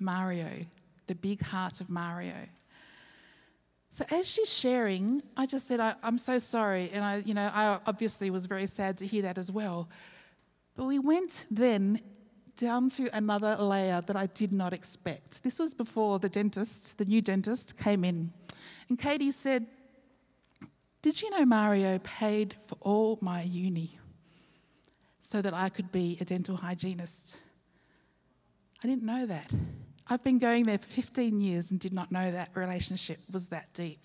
Mario, 0.00 0.48
the 1.06 1.14
big 1.14 1.42
heart 1.42 1.80
of 1.80 1.90
Mario. 1.90 2.34
So 3.90 4.04
as 4.10 4.28
she's 4.28 4.52
sharing, 4.52 5.22
I 5.36 5.46
just 5.46 5.68
said, 5.68 5.80
I, 5.80 5.94
am 6.02 6.18
so 6.18 6.38
sorry. 6.38 6.90
And 6.92 7.04
I, 7.04 7.18
you 7.18 7.34
know, 7.34 7.48
I 7.54 7.78
obviously 7.86 8.28
was 8.30 8.46
very 8.46 8.66
sad 8.66 8.98
to 8.98 9.06
hear 9.06 9.22
that 9.22 9.38
as 9.38 9.52
well. 9.52 9.88
But 10.76 10.86
we 10.86 10.98
went 10.98 11.46
then 11.50 12.00
down 12.56 12.88
to 12.88 13.08
another 13.16 13.56
layer 13.56 14.02
that 14.06 14.16
I 14.16 14.26
did 14.26 14.52
not 14.52 14.72
expect. 14.72 15.42
This 15.44 15.58
was 15.58 15.74
before 15.74 16.18
the 16.18 16.28
dentist, 16.28 16.98
the 16.98 17.04
new 17.04 17.22
dentist, 17.22 17.78
came 17.78 18.04
in. 18.04 18.32
And 18.88 18.98
Katie 18.98 19.30
said, 19.30 19.66
Did 21.02 21.22
you 21.22 21.30
know 21.30 21.44
Mario 21.44 21.98
paid 22.00 22.54
for 22.66 22.76
all 22.80 23.18
my 23.20 23.42
uni 23.42 23.98
so 25.18 25.40
that 25.42 25.54
I 25.54 25.68
could 25.68 25.90
be 25.90 26.18
a 26.20 26.24
dental 26.24 26.56
hygienist? 26.56 27.38
I 28.82 28.86
didn't 28.86 29.04
know 29.04 29.26
that. 29.26 29.50
I've 30.08 30.22
been 30.22 30.38
going 30.38 30.64
there 30.64 30.78
for 30.78 30.86
15 30.86 31.40
years 31.40 31.70
and 31.70 31.80
did 31.80 31.94
not 31.94 32.12
know 32.12 32.30
that 32.30 32.50
relationship 32.54 33.18
was 33.32 33.48
that 33.48 33.72
deep. 33.72 34.00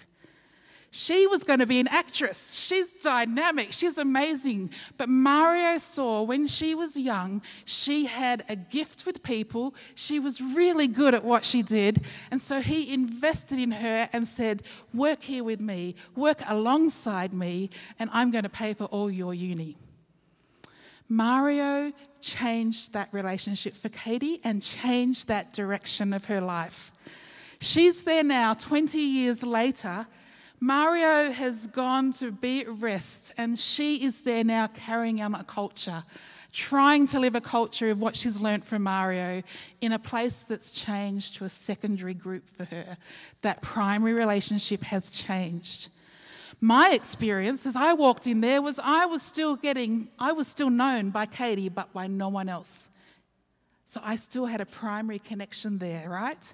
She 0.91 1.28
was 1.28 1.43
going 1.43 1.60
to 1.60 1.67
be 1.67 1.80
an 1.80 1.88
actress. 1.88 2.56
She's 2.56 2.93
dynamic. 2.93 3.73
She's 3.73 3.99
amazing. 3.99 4.71
But 4.97 5.08
Mario 5.08 5.78
saw 5.78 6.23
when 6.23 6.47
she 6.47 6.73
was 6.73 6.97
young, 6.97 7.43
she 7.63 8.06
had 8.06 8.43
a 8.49 8.56
gift 8.56 9.06
with 9.06 9.21
people. 9.21 9.75
She 9.93 10.19
was 10.19 10.41
really 10.41 10.88
good 10.88 11.13
at 11.13 11.23
what 11.23 11.45
she 11.45 11.62
did. 11.62 12.06
And 12.32 12.41
so 12.41 12.60
he 12.60 12.91
invested 12.91 13.60
in 13.60 13.71
her 13.71 14.10
and 14.12 14.28
said, 14.28 14.63
Work 14.91 15.21
here 15.21 15.43
with 15.43 15.62
me, 15.62 15.95
work 16.15 16.41
alongside 16.47 17.34
me, 17.34 17.69
and 17.99 18.10
I'm 18.12 18.32
going 18.32 18.43
to 18.43 18.49
pay 18.49 18.73
for 18.73 18.86
all 18.86 19.12
your 19.12 19.36
uni. 19.36 19.78
Mario 21.08 21.91
changed 22.19 22.93
that 22.93 23.10
relationship 23.12 23.75
for 23.75 23.89
Katie 23.89 24.41
and 24.43 24.62
changed 24.62 25.28
that 25.28 25.54
direction 25.54 26.13
of 26.13 26.25
her 26.25 26.41
life. 26.41 26.91
She's 27.62 28.04
there 28.04 28.23
now, 28.23 28.54
20 28.54 28.99
years 28.99 29.43
later 29.43 30.08
Mario 30.59 31.31
has 31.31 31.67
gone 31.67 32.11
to 32.13 32.31
be 32.31 32.61
at 32.61 32.81
rest, 32.81 33.33
and 33.37 33.57
she 33.57 34.03
is 34.03 34.21
there 34.21 34.43
now 34.43 34.67
carrying 34.67 35.21
on 35.21 35.33
a 35.33 35.43
culture, 35.43 36.03
trying 36.51 37.07
to 37.07 37.19
live 37.19 37.35
a 37.35 37.41
culture 37.41 37.91
of 37.91 38.01
what 38.01 38.15
she's 38.15 38.41
learnt 38.41 38.65
from 38.65 38.83
Mario 38.83 39.41
in 39.79 39.93
a 39.93 39.99
place 39.99 40.41
that's 40.41 40.71
changed 40.71 41.35
to 41.35 41.45
a 41.45 41.49
secondary 41.49 42.13
group 42.13 42.45
for 42.57 42.65
her. 42.65 42.97
That 43.41 43.61
primary 43.61 44.13
relationship 44.13 44.83
has 44.83 45.09
changed. 45.09 45.89
My 46.59 46.91
experience 46.91 47.65
as 47.65 47.77
I 47.77 47.93
walked 47.93 48.27
in 48.27 48.41
there 48.41 48.61
was 48.61 48.79
I 48.83 49.05
was 49.05 49.21
still 49.21 49.55
getting, 49.55 50.09
I 50.19 50.33
was 50.33 50.47
still 50.47 50.69
known 50.69 51.09
by 51.09 51.25
Katie, 51.25 51.69
but 51.69 51.93
by 51.93 52.07
no 52.07 52.27
one 52.27 52.49
else. 52.49 52.89
So 53.85 54.01
I 54.03 54.17
still 54.17 54.45
had 54.45 54.59
a 54.59 54.65
primary 54.65 55.19
connection 55.19 55.77
there, 55.77 56.09
right? 56.09 56.53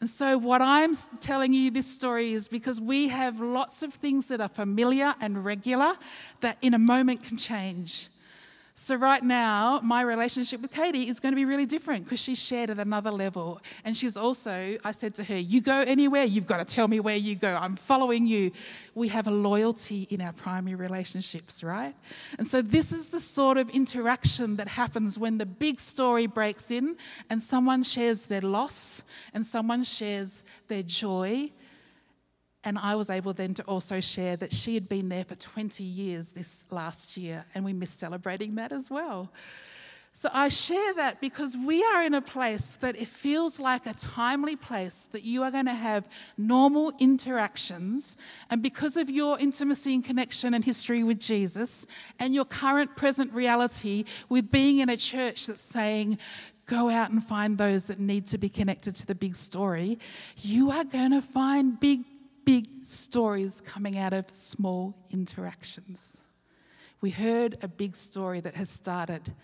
And 0.00 0.08
so, 0.08 0.38
what 0.38 0.62
I'm 0.62 0.94
telling 1.20 1.52
you 1.52 1.70
this 1.72 1.92
story 1.92 2.32
is 2.32 2.46
because 2.46 2.80
we 2.80 3.08
have 3.08 3.40
lots 3.40 3.82
of 3.82 3.94
things 3.94 4.28
that 4.28 4.40
are 4.40 4.48
familiar 4.48 5.14
and 5.20 5.44
regular 5.44 5.94
that 6.40 6.56
in 6.62 6.72
a 6.72 6.78
moment 6.78 7.24
can 7.24 7.36
change. 7.36 8.08
So, 8.80 8.94
right 8.94 9.24
now, 9.24 9.80
my 9.82 10.02
relationship 10.02 10.62
with 10.62 10.70
Katie 10.70 11.08
is 11.08 11.18
going 11.18 11.32
to 11.32 11.36
be 11.36 11.44
really 11.44 11.66
different 11.66 12.04
because 12.04 12.20
she's 12.20 12.40
shared 12.40 12.70
at 12.70 12.78
another 12.78 13.10
level. 13.10 13.60
And 13.84 13.96
she's 13.96 14.16
also, 14.16 14.78
I 14.84 14.92
said 14.92 15.16
to 15.16 15.24
her, 15.24 15.36
You 15.36 15.60
go 15.60 15.80
anywhere, 15.80 16.22
you've 16.22 16.46
got 16.46 16.58
to 16.58 16.64
tell 16.64 16.86
me 16.86 17.00
where 17.00 17.16
you 17.16 17.34
go. 17.34 17.56
I'm 17.56 17.74
following 17.74 18.24
you. 18.24 18.52
We 18.94 19.08
have 19.08 19.26
a 19.26 19.32
loyalty 19.32 20.06
in 20.10 20.20
our 20.20 20.32
primary 20.32 20.76
relationships, 20.76 21.64
right? 21.64 21.92
And 22.38 22.46
so, 22.46 22.62
this 22.62 22.92
is 22.92 23.08
the 23.08 23.18
sort 23.18 23.58
of 23.58 23.68
interaction 23.70 24.54
that 24.58 24.68
happens 24.68 25.18
when 25.18 25.38
the 25.38 25.46
big 25.46 25.80
story 25.80 26.28
breaks 26.28 26.70
in 26.70 26.96
and 27.28 27.42
someone 27.42 27.82
shares 27.82 28.26
their 28.26 28.42
loss 28.42 29.02
and 29.34 29.44
someone 29.44 29.82
shares 29.82 30.44
their 30.68 30.84
joy 30.84 31.50
and 32.68 32.78
I 32.78 32.96
was 32.96 33.08
able 33.08 33.32
then 33.32 33.54
to 33.54 33.62
also 33.62 33.98
share 33.98 34.36
that 34.36 34.52
she 34.52 34.74
had 34.74 34.90
been 34.90 35.08
there 35.08 35.24
for 35.24 35.34
20 35.34 35.82
years 35.82 36.32
this 36.32 36.70
last 36.70 37.16
year, 37.16 37.46
and 37.54 37.64
we 37.64 37.72
missed 37.72 37.98
celebrating 37.98 38.56
that 38.56 38.72
as 38.72 38.90
well. 38.90 39.32
So 40.12 40.28
I 40.34 40.50
share 40.50 40.92
that 40.94 41.18
because 41.18 41.56
we 41.56 41.82
are 41.82 42.02
in 42.02 42.12
a 42.12 42.20
place 42.20 42.76
that 42.76 43.00
it 43.00 43.08
feels 43.08 43.58
like 43.58 43.86
a 43.86 43.94
timely 43.94 44.54
place 44.54 45.08
that 45.12 45.22
you 45.22 45.44
are 45.44 45.50
going 45.50 45.64
to 45.64 45.72
have 45.72 46.06
normal 46.36 46.92
interactions. 46.98 48.18
And 48.50 48.62
because 48.62 48.98
of 48.98 49.08
your 49.08 49.38
intimacy 49.38 49.94
and 49.94 50.04
connection 50.04 50.52
and 50.52 50.62
history 50.62 51.02
with 51.02 51.20
Jesus 51.20 51.86
and 52.18 52.34
your 52.34 52.44
current 52.44 52.96
present 52.96 53.32
reality 53.32 54.04
with 54.28 54.50
being 54.50 54.80
in 54.80 54.90
a 54.90 54.96
church 54.98 55.46
that's 55.46 55.62
saying, 55.62 56.18
go 56.66 56.90
out 56.90 57.10
and 57.10 57.24
find 57.24 57.56
those 57.56 57.86
that 57.86 57.98
need 57.98 58.26
to 58.26 58.36
be 58.36 58.50
connected 58.50 58.94
to 58.96 59.06
the 59.06 59.14
big 59.14 59.34
story, 59.34 59.98
you 60.36 60.70
are 60.70 60.84
going 60.84 61.12
to 61.12 61.22
find 61.22 61.80
big 61.80 62.04
big 62.48 62.66
stories 62.82 63.60
coming 63.60 63.98
out 63.98 64.14
of 64.14 64.24
small 64.32 64.96
interactions. 65.10 66.22
We 67.02 67.10
heard 67.10 67.58
a 67.60 67.68
big 67.68 67.94
story 67.94 68.40
that 68.40 68.54
has 68.54 68.70
started. 68.70 69.34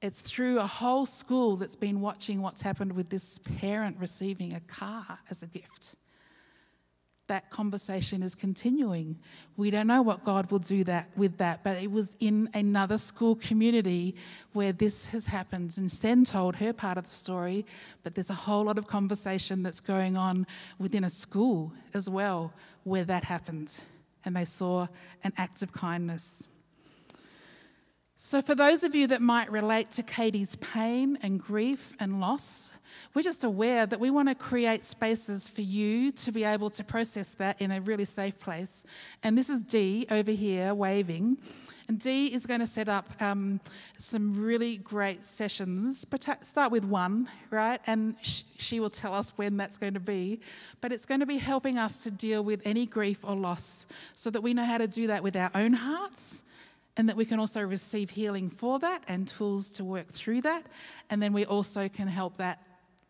It's 0.00 0.22
through 0.22 0.58
a 0.58 0.66
whole 0.66 1.04
school 1.04 1.56
that's 1.56 1.76
been 1.76 2.00
watching 2.00 2.40
what's 2.40 2.62
happened 2.62 2.94
with 2.94 3.10
this 3.10 3.38
parent 3.60 3.98
receiving 4.00 4.54
a 4.54 4.60
car 4.60 5.18
as 5.28 5.42
a 5.42 5.48
gift 5.48 5.96
that 7.30 7.48
conversation 7.48 8.24
is 8.24 8.34
continuing. 8.34 9.16
We 9.56 9.70
don't 9.70 9.86
know 9.86 10.02
what 10.02 10.24
God 10.24 10.50
will 10.50 10.58
do 10.58 10.82
that 10.84 11.08
with 11.16 11.38
that, 11.38 11.62
but 11.62 11.80
it 11.80 11.88
was 11.88 12.16
in 12.18 12.48
another 12.54 12.98
school 12.98 13.36
community 13.36 14.16
where 14.52 14.72
this 14.72 15.06
has 15.06 15.28
happened. 15.28 15.78
And 15.78 15.90
Sen 15.92 16.24
told 16.24 16.56
her 16.56 16.72
part 16.72 16.98
of 16.98 17.04
the 17.04 17.10
story, 17.10 17.64
but 18.02 18.16
there's 18.16 18.30
a 18.30 18.34
whole 18.34 18.64
lot 18.64 18.78
of 18.78 18.88
conversation 18.88 19.62
that's 19.62 19.78
going 19.78 20.16
on 20.16 20.44
within 20.80 21.04
a 21.04 21.10
school 21.10 21.72
as 21.94 22.10
well 22.10 22.52
where 22.82 23.04
that 23.04 23.22
happened. 23.22 23.80
And 24.24 24.34
they 24.34 24.44
saw 24.44 24.88
an 25.22 25.32
act 25.36 25.62
of 25.62 25.72
kindness. 25.72 26.48
So, 28.22 28.42
for 28.42 28.54
those 28.54 28.84
of 28.84 28.94
you 28.94 29.06
that 29.06 29.22
might 29.22 29.50
relate 29.50 29.92
to 29.92 30.02
Katie's 30.02 30.54
pain 30.56 31.18
and 31.22 31.40
grief 31.40 31.94
and 31.98 32.20
loss, 32.20 32.70
we're 33.14 33.22
just 33.22 33.44
aware 33.44 33.86
that 33.86 33.98
we 33.98 34.10
want 34.10 34.28
to 34.28 34.34
create 34.34 34.84
spaces 34.84 35.48
for 35.48 35.62
you 35.62 36.12
to 36.12 36.30
be 36.30 36.44
able 36.44 36.68
to 36.68 36.84
process 36.84 37.32
that 37.34 37.62
in 37.62 37.70
a 37.70 37.80
really 37.80 38.04
safe 38.04 38.38
place. 38.38 38.84
And 39.22 39.38
this 39.38 39.48
is 39.48 39.62
Dee 39.62 40.06
over 40.10 40.32
here 40.32 40.74
waving. 40.74 41.38
And 41.88 41.98
Dee 41.98 42.26
is 42.26 42.44
going 42.44 42.60
to 42.60 42.66
set 42.66 42.90
up 42.90 43.08
um, 43.22 43.58
some 43.96 44.44
really 44.44 44.76
great 44.76 45.24
sessions. 45.24 46.04
But 46.04 46.44
start 46.44 46.70
with 46.70 46.84
one, 46.84 47.26
right? 47.50 47.80
And 47.86 48.16
sh- 48.20 48.42
she 48.58 48.80
will 48.80 48.90
tell 48.90 49.14
us 49.14 49.32
when 49.38 49.56
that's 49.56 49.78
going 49.78 49.94
to 49.94 49.98
be. 49.98 50.40
But 50.82 50.92
it's 50.92 51.06
going 51.06 51.20
to 51.20 51.26
be 51.26 51.38
helping 51.38 51.78
us 51.78 52.02
to 52.04 52.10
deal 52.10 52.44
with 52.44 52.60
any 52.66 52.84
grief 52.84 53.24
or 53.24 53.34
loss 53.34 53.86
so 54.14 54.28
that 54.28 54.42
we 54.42 54.52
know 54.52 54.64
how 54.64 54.76
to 54.76 54.86
do 54.86 55.06
that 55.06 55.22
with 55.22 55.36
our 55.36 55.50
own 55.54 55.72
hearts 55.72 56.42
and 57.00 57.08
that 57.08 57.16
we 57.16 57.24
can 57.24 57.40
also 57.40 57.62
receive 57.62 58.10
healing 58.10 58.50
for 58.50 58.78
that 58.78 59.02
and 59.08 59.26
tools 59.26 59.70
to 59.70 59.82
work 59.82 60.08
through 60.08 60.42
that. 60.42 60.66
And 61.08 61.22
then 61.22 61.32
we 61.32 61.46
also 61.46 61.88
can 61.88 62.06
help 62.06 62.36
that 62.36 62.62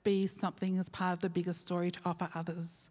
be 0.05 0.29
something 0.29 0.79
as 0.79 0.89
part 0.89 1.15
of 1.15 1.21
the 1.23 1.29
bigger 1.29 1.53
story 1.53 1.91
to 1.91 1.99
offer 2.05 2.29
others. 2.37 2.89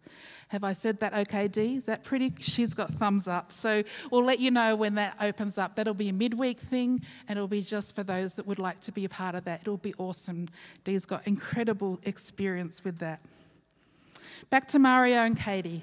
Have 0.48 0.62
I 0.62 0.74
said 0.74 1.00
that 1.00 1.14
okay, 1.14 1.48
Dee? 1.48 1.76
Is 1.76 1.86
that 1.86 2.04
pretty? 2.04 2.34
She's 2.40 2.74
got 2.74 2.92
thumbs 2.92 3.28
up. 3.28 3.50
So 3.50 3.82
we'll 4.10 4.24
let 4.24 4.40
you 4.40 4.50
know 4.50 4.76
when 4.76 4.96
that 4.96 5.16
opens 5.22 5.56
up. 5.56 5.74
That'll 5.74 5.94
be 5.94 6.10
a 6.10 6.12
midweek 6.12 6.60
thing 6.60 7.00
and 7.26 7.38
it'll 7.38 7.48
be 7.48 7.62
just 7.62 7.96
for 7.96 8.02
those 8.02 8.36
that 8.36 8.46
would 8.46 8.58
like 8.58 8.80
to 8.80 8.92
be 8.92 9.06
a 9.06 9.08
part 9.08 9.34
of 9.34 9.44
that. 9.44 9.62
It'll 9.62 9.78
be 9.78 9.94
awesome. 9.96 10.48
Dee's 10.84 11.06
got 11.06 11.26
incredible 11.26 11.98
experience 12.02 12.84
with 12.84 12.98
that. 12.98 13.20
Back 14.50 14.68
to 14.68 14.78
Mario 14.78 15.20
and 15.20 15.34
Katie. 15.34 15.82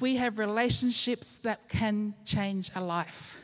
We 0.00 0.16
have 0.16 0.40
relationships 0.40 1.36
that 1.44 1.68
can 1.68 2.14
change 2.24 2.72
a 2.74 2.80
life. 2.80 3.38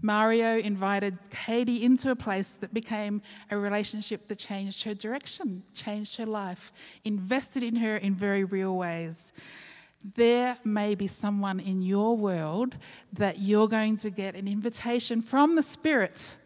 Mario 0.00 0.58
invited 0.58 1.18
Katie 1.30 1.84
into 1.84 2.10
a 2.10 2.16
place 2.16 2.54
that 2.56 2.72
became 2.72 3.20
a 3.50 3.58
relationship 3.58 4.28
that 4.28 4.38
changed 4.38 4.84
her 4.84 4.94
direction, 4.94 5.64
changed 5.74 6.16
her 6.16 6.26
life, 6.26 6.72
invested 7.04 7.62
in 7.64 7.76
her 7.76 7.96
in 7.96 8.14
very 8.14 8.44
real 8.44 8.76
ways. 8.76 9.32
There 10.14 10.56
may 10.64 10.94
be 10.94 11.08
someone 11.08 11.58
in 11.58 11.82
your 11.82 12.16
world 12.16 12.76
that 13.12 13.40
you're 13.40 13.68
going 13.68 13.96
to 13.98 14.10
get 14.10 14.36
an 14.36 14.46
invitation 14.46 15.20
from 15.20 15.56
the 15.56 15.62
Spirit 15.62 16.36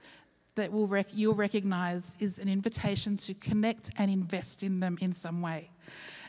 that 0.54 0.72
will 0.72 0.88
rec- 0.88 1.14
you'll 1.14 1.34
recognize 1.34 2.16
is 2.20 2.38
an 2.38 2.48
invitation 2.48 3.16
to 3.18 3.34
connect 3.34 3.90
and 3.98 4.10
invest 4.10 4.62
in 4.62 4.78
them 4.78 4.96
in 5.00 5.12
some 5.12 5.42
way. 5.42 5.70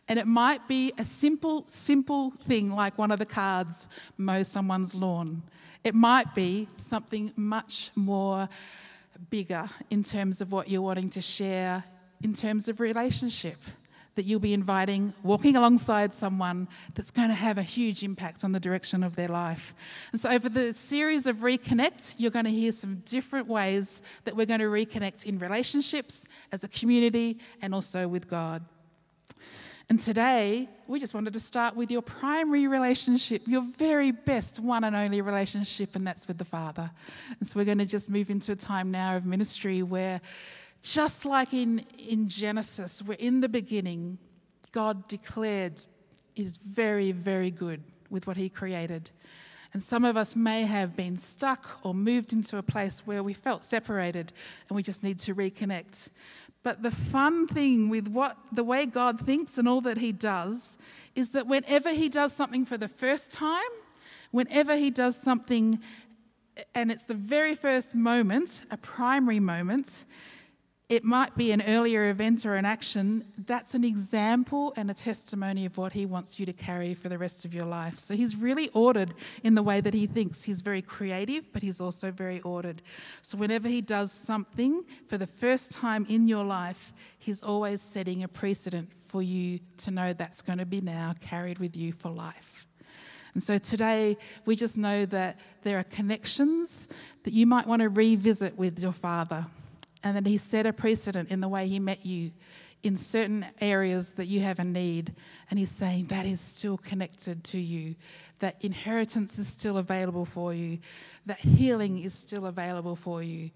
And 0.08 0.20
it 0.20 0.28
might 0.28 0.68
be 0.68 0.94
a 0.98 1.06
simple, 1.06 1.64
simple 1.68 2.32
thing 2.32 2.72
like 2.72 2.98
one 2.98 3.12
of 3.12 3.20
the 3.20 3.26
cards 3.26 3.88
mow 4.18 4.44
someone's 4.44 4.94
lawn. 4.94 5.44
It 5.84 5.96
might 5.96 6.34
be 6.36 6.68
something 6.78 7.32
much 7.36 7.92
more 7.96 8.50
bigger 9.30 9.70
in 9.90 10.04
terms 10.04 10.42
of 10.42 10.52
what 10.52 10.70
you're 10.70 10.82
wanting 10.82 11.10
to 11.12 11.22
share 11.22 11.84
in 12.22 12.34
terms 12.34 12.68
of 12.68 12.80
relationship 12.80 13.58
that 14.16 14.26
you'll 14.26 14.40
be 14.40 14.54
inviting, 14.54 15.14
walking 15.24 15.56
alongside 15.56 16.14
someone 16.14 16.68
that's 16.94 17.12
going 17.12 17.30
to 17.30 17.34
have 17.34 17.58
a 17.58 17.64
huge 17.64 18.04
impact 18.04 18.44
on 18.44 18.52
the 18.52 18.60
direction 18.60 19.04
of 19.04 19.16
their 19.16 19.28
life. 19.28 19.74
And 20.12 20.22
so, 20.22 20.30
over 20.30 20.50
the 20.50 20.72
series 20.74 21.26
of 21.26 21.38
Reconnect, 21.38 22.16
you're 22.18 22.32
going 22.32 22.46
to 22.46 22.52
hear 22.52 22.72
some 22.72 23.02
different 23.06 23.48
ways 23.48 24.04
that 24.26 24.36
we're 24.36 24.46
going 24.46 24.60
to 24.60 24.68
reconnect 24.68 25.26
in 25.26 25.40
relationships, 25.40 26.28
as 26.52 26.64
a 26.64 26.68
community, 26.68 27.40
and 27.62 27.74
also 27.74 28.08
with 28.08 28.28
God. 28.28 28.64
And 29.90 30.00
today, 30.00 30.70
we 30.88 31.00
just 31.00 31.14
wanted 31.14 31.34
to 31.34 31.40
start 31.40 31.76
with 31.76 31.92
your 31.92 32.02
primary 32.02 32.68
relationship, 32.68 33.42
your 33.46 33.64
very 33.78 34.12
best 34.12 34.60
one 34.60 34.86
and 34.86 34.96
only 34.96 35.22
relationship, 35.22 35.96
and 35.96 36.08
that's 36.08 36.28
with 36.28 36.38
the 36.38 36.46
Father. 36.46 36.90
And 37.40 37.48
so 37.48 37.60
we're 37.60 37.66
going 37.66 37.80
to 37.80 37.86
just 37.86 38.10
move 38.10 38.30
into 38.30 38.54
a 38.54 38.56
time 38.56 38.92
now 38.92 39.18
of 39.18 39.26
ministry 39.26 39.84
where, 39.84 40.22
just 40.82 41.26
like 41.26 41.54
in, 41.54 41.84
in 41.98 42.30
Genesis, 42.30 43.02
where 43.02 43.18
in 43.20 43.42
the 43.42 43.50
beginning, 43.50 44.18
God 44.72 45.08
declared 45.08 45.86
is 46.36 46.58
very, 46.58 47.12
very 47.12 47.52
good 47.52 47.84
with 48.10 48.26
what 48.26 48.38
He 48.38 48.50
created. 48.50 49.12
And 49.74 49.84
some 49.84 50.06
of 50.06 50.16
us 50.16 50.36
may 50.36 50.64
have 50.64 50.96
been 50.96 51.18
stuck 51.18 51.80
or 51.84 51.94
moved 51.94 52.32
into 52.32 52.58
a 52.58 52.64
place 52.64 53.06
where 53.06 53.24
we 53.24 53.34
felt 53.34 53.64
separated 53.64 54.32
and 54.70 54.76
we 54.76 54.84
just 54.84 55.04
need 55.04 55.20
to 55.22 55.34
reconnect. 55.36 56.10
But 56.64 56.82
the 56.82 56.92
fun 56.92 57.46
thing 57.46 57.90
with 57.90 58.08
what 58.08 58.38
the 58.52 58.64
way 58.64 58.86
God 58.86 59.20
thinks 59.20 59.58
and 59.58 59.68
all 59.68 59.82
that 59.82 59.98
he 59.98 60.12
does 60.12 60.78
is 61.16 61.32
that 61.32 61.46
whenever 61.46 61.90
he 61.90 62.10
does 62.10 62.34
something 62.34 62.66
for 62.66 62.78
the 62.78 62.88
first 62.88 63.34
time, 63.34 63.62
whenever 64.32 64.76
he 64.76 64.90
does 64.90 65.22
something 65.22 65.80
and 66.76 66.92
it's 66.92 67.06
the 67.06 67.14
very 67.14 67.56
first 67.56 67.96
moment, 67.96 68.64
a 68.70 68.78
primary 68.78 69.40
moment, 69.40 70.06
it 70.94 71.04
might 71.04 71.36
be 71.36 71.52
an 71.52 71.64
earlier 71.64 72.12
event 72.12 72.46
or 72.46 72.56
an 72.56 72.66
action, 72.66 73.26
that's 73.48 73.74
an 73.74 73.84
example 73.84 74.74
and 74.78 74.92
a 74.92 74.94
testimony 74.94 75.66
of 75.66 75.76
what 75.76 75.94
he 75.94 76.06
wants 76.06 76.40
you 76.40 76.46
to 76.46 76.54
carry 76.54 76.94
for 76.94 77.10
the 77.10 77.18
rest 77.18 77.46
of 77.46 77.54
your 77.54 77.66
life. 77.66 77.98
So 77.98 78.14
he's 78.14 78.36
really 78.36 78.70
ordered 78.70 79.16
in 79.44 79.56
the 79.56 79.64
way 79.64 79.82
that 79.82 79.96
he 79.96 80.06
thinks. 80.06 80.44
He's 80.44 80.62
very 80.62 80.84
creative, 80.84 81.52
but 81.52 81.64
he's 81.64 81.82
also 81.82 82.12
very 82.12 82.42
ordered. 82.42 82.84
So 83.24 83.40
whenever 83.40 83.68
he 83.68 83.82
does 83.82 84.12
something 84.12 84.84
for 85.08 85.18
the 85.18 85.26
first 85.26 85.72
time 85.72 86.06
in 86.10 86.28
your 86.28 86.44
life, 86.44 86.94
he's 87.18 87.42
always 87.42 87.82
setting 87.82 88.22
a 88.22 88.28
precedent 88.28 88.90
for 89.08 89.24
you 89.24 89.62
to 89.78 89.90
know 89.90 90.14
that's 90.14 90.44
going 90.44 90.60
to 90.60 90.66
be 90.66 90.82
now 90.82 91.16
carried 91.20 91.58
with 91.58 91.76
you 91.76 91.92
for 91.92 92.12
life. 92.12 92.68
And 93.34 93.42
so 93.42 93.58
today, 93.58 94.16
we 94.46 94.56
just 94.56 94.78
know 94.78 95.08
that 95.08 95.40
there 95.64 95.80
are 95.80 95.84
connections 95.86 96.88
that 97.24 97.34
you 97.34 97.48
might 97.48 97.66
want 97.66 97.82
to 97.82 97.90
revisit 97.90 98.56
with 98.60 98.78
your 98.78 98.94
Father 98.94 99.48
and 100.04 100.18
that 100.18 100.28
He 100.28 100.38
set 100.38 100.66
a 100.66 100.74
precedent 100.74 101.30
in 101.30 101.42
the 101.42 101.48
way 101.48 101.68
He 101.68 101.80
met 101.80 102.06
you 102.06 102.32
in 102.84 102.98
certain 102.98 103.46
areas 103.62 104.12
that 104.14 104.26
you 104.26 104.42
have 104.42 104.60
a 104.60 104.64
need. 104.64 105.14
And 105.50 105.58
He's 105.58 105.72
saying 105.72 106.06
that 106.06 106.26
is 106.26 106.42
still 106.42 106.78
connected 106.78 107.44
to 107.46 107.58
you, 107.58 107.96
that 108.40 108.64
inheritance 108.64 109.40
is 109.40 109.48
still 109.48 109.78
available 109.78 110.26
for 110.26 110.54
you, 110.54 110.80
that 111.26 111.40
healing 111.40 112.00
is 112.00 112.14
still 112.14 112.46
available 112.46 112.96
for 112.96 113.24
you, 113.24 113.50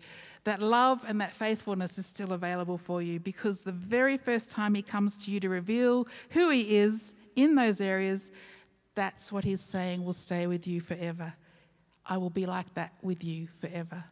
that 0.46 0.62
love 0.62 1.04
and 1.08 1.20
that 1.20 1.32
faithfulness 1.32 1.98
is 1.98 2.06
still 2.06 2.32
available 2.32 2.78
for 2.78 3.02
you 3.02 3.20
because 3.20 3.64
the 3.64 3.72
very 3.74 4.18
first 4.18 4.50
time 4.50 4.74
He 4.74 4.82
comes 4.82 5.18
to 5.26 5.32
you 5.32 5.40
to 5.42 5.50
reveal 5.50 6.08
who 6.32 6.50
He 6.50 6.78
is 6.78 7.14
in 7.36 7.56
those 7.56 7.82
areas, 7.82 8.32
that's 8.96 9.32
what 9.32 9.44
He's 9.44 9.62
saying 9.62 10.04
will 10.04 10.14
stay 10.14 10.48
with 10.48 10.66
you 10.66 10.80
forever. 10.80 11.34
I 12.10 12.18
will 12.18 12.30
be 12.30 12.46
like 12.46 12.74
that 12.76 12.94
with 13.02 13.24
you 13.26 13.48
forever. 13.60 14.06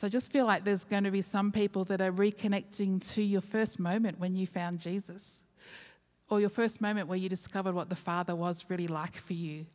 So 0.00 0.06
I 0.06 0.10
just 0.10 0.32
feel 0.32 0.46
like 0.46 0.64
there's 0.64 0.84
going 0.84 1.04
to 1.04 1.10
be 1.10 1.20
some 1.20 1.52
people 1.52 1.84
that 1.84 2.00
are 2.00 2.10
reconnecting 2.10 3.06
to 3.12 3.22
your 3.22 3.42
first 3.42 3.78
moment 3.78 4.18
when 4.18 4.34
you 4.34 4.46
found 4.46 4.78
Jesus, 4.78 5.44
or 6.30 6.40
your 6.40 6.48
first 6.48 6.80
moment 6.80 7.06
where 7.06 7.18
you 7.18 7.28
discovered 7.28 7.74
what 7.74 7.90
the 7.90 7.96
Father 7.96 8.34
was 8.34 8.64
really 8.70 8.86
like 8.86 9.12
for 9.14 9.34
you. 9.34 9.66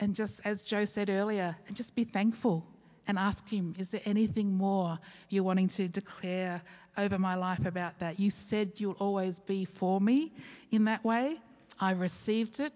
And 0.00 0.12
just 0.12 0.40
as 0.44 0.60
Joe 0.60 0.84
said 0.84 1.08
earlier, 1.08 1.56
and 1.68 1.76
just 1.76 1.94
be 1.94 2.02
thankful 2.02 2.66
and 3.06 3.16
ask 3.16 3.48
Him, 3.48 3.76
is 3.78 3.92
there 3.92 4.00
anything 4.04 4.54
more 4.54 4.98
you're 5.28 5.44
wanting 5.44 5.68
to 5.68 5.86
declare 5.86 6.60
over 6.96 7.16
my 7.16 7.36
life 7.36 7.64
about 7.64 7.96
that? 8.00 8.18
You 8.18 8.30
said 8.30 8.72
you'll 8.78 8.96
always 8.98 9.38
be 9.38 9.64
for 9.64 10.00
me 10.00 10.32
in 10.72 10.86
that 10.86 11.04
way. 11.04 11.36
I 11.78 11.92
received 11.92 12.58
it. 12.58 12.72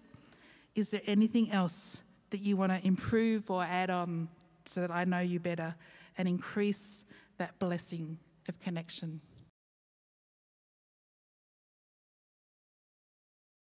Is 0.75 0.91
there 0.91 1.01
anything 1.07 1.51
else 1.51 2.03
that 2.29 2.39
you 2.39 2.55
want 2.55 2.71
to 2.71 2.87
improve 2.87 3.51
or 3.51 3.63
add 3.63 3.89
on 3.89 4.29
so 4.63 4.79
that 4.79 4.91
I 4.91 5.03
know 5.03 5.19
you 5.19 5.41
better? 5.41 5.75
And 6.17 6.27
increase 6.27 7.05
that 7.37 7.57
blessing 7.59 8.17
of 8.47 8.59
connection. 8.59 9.21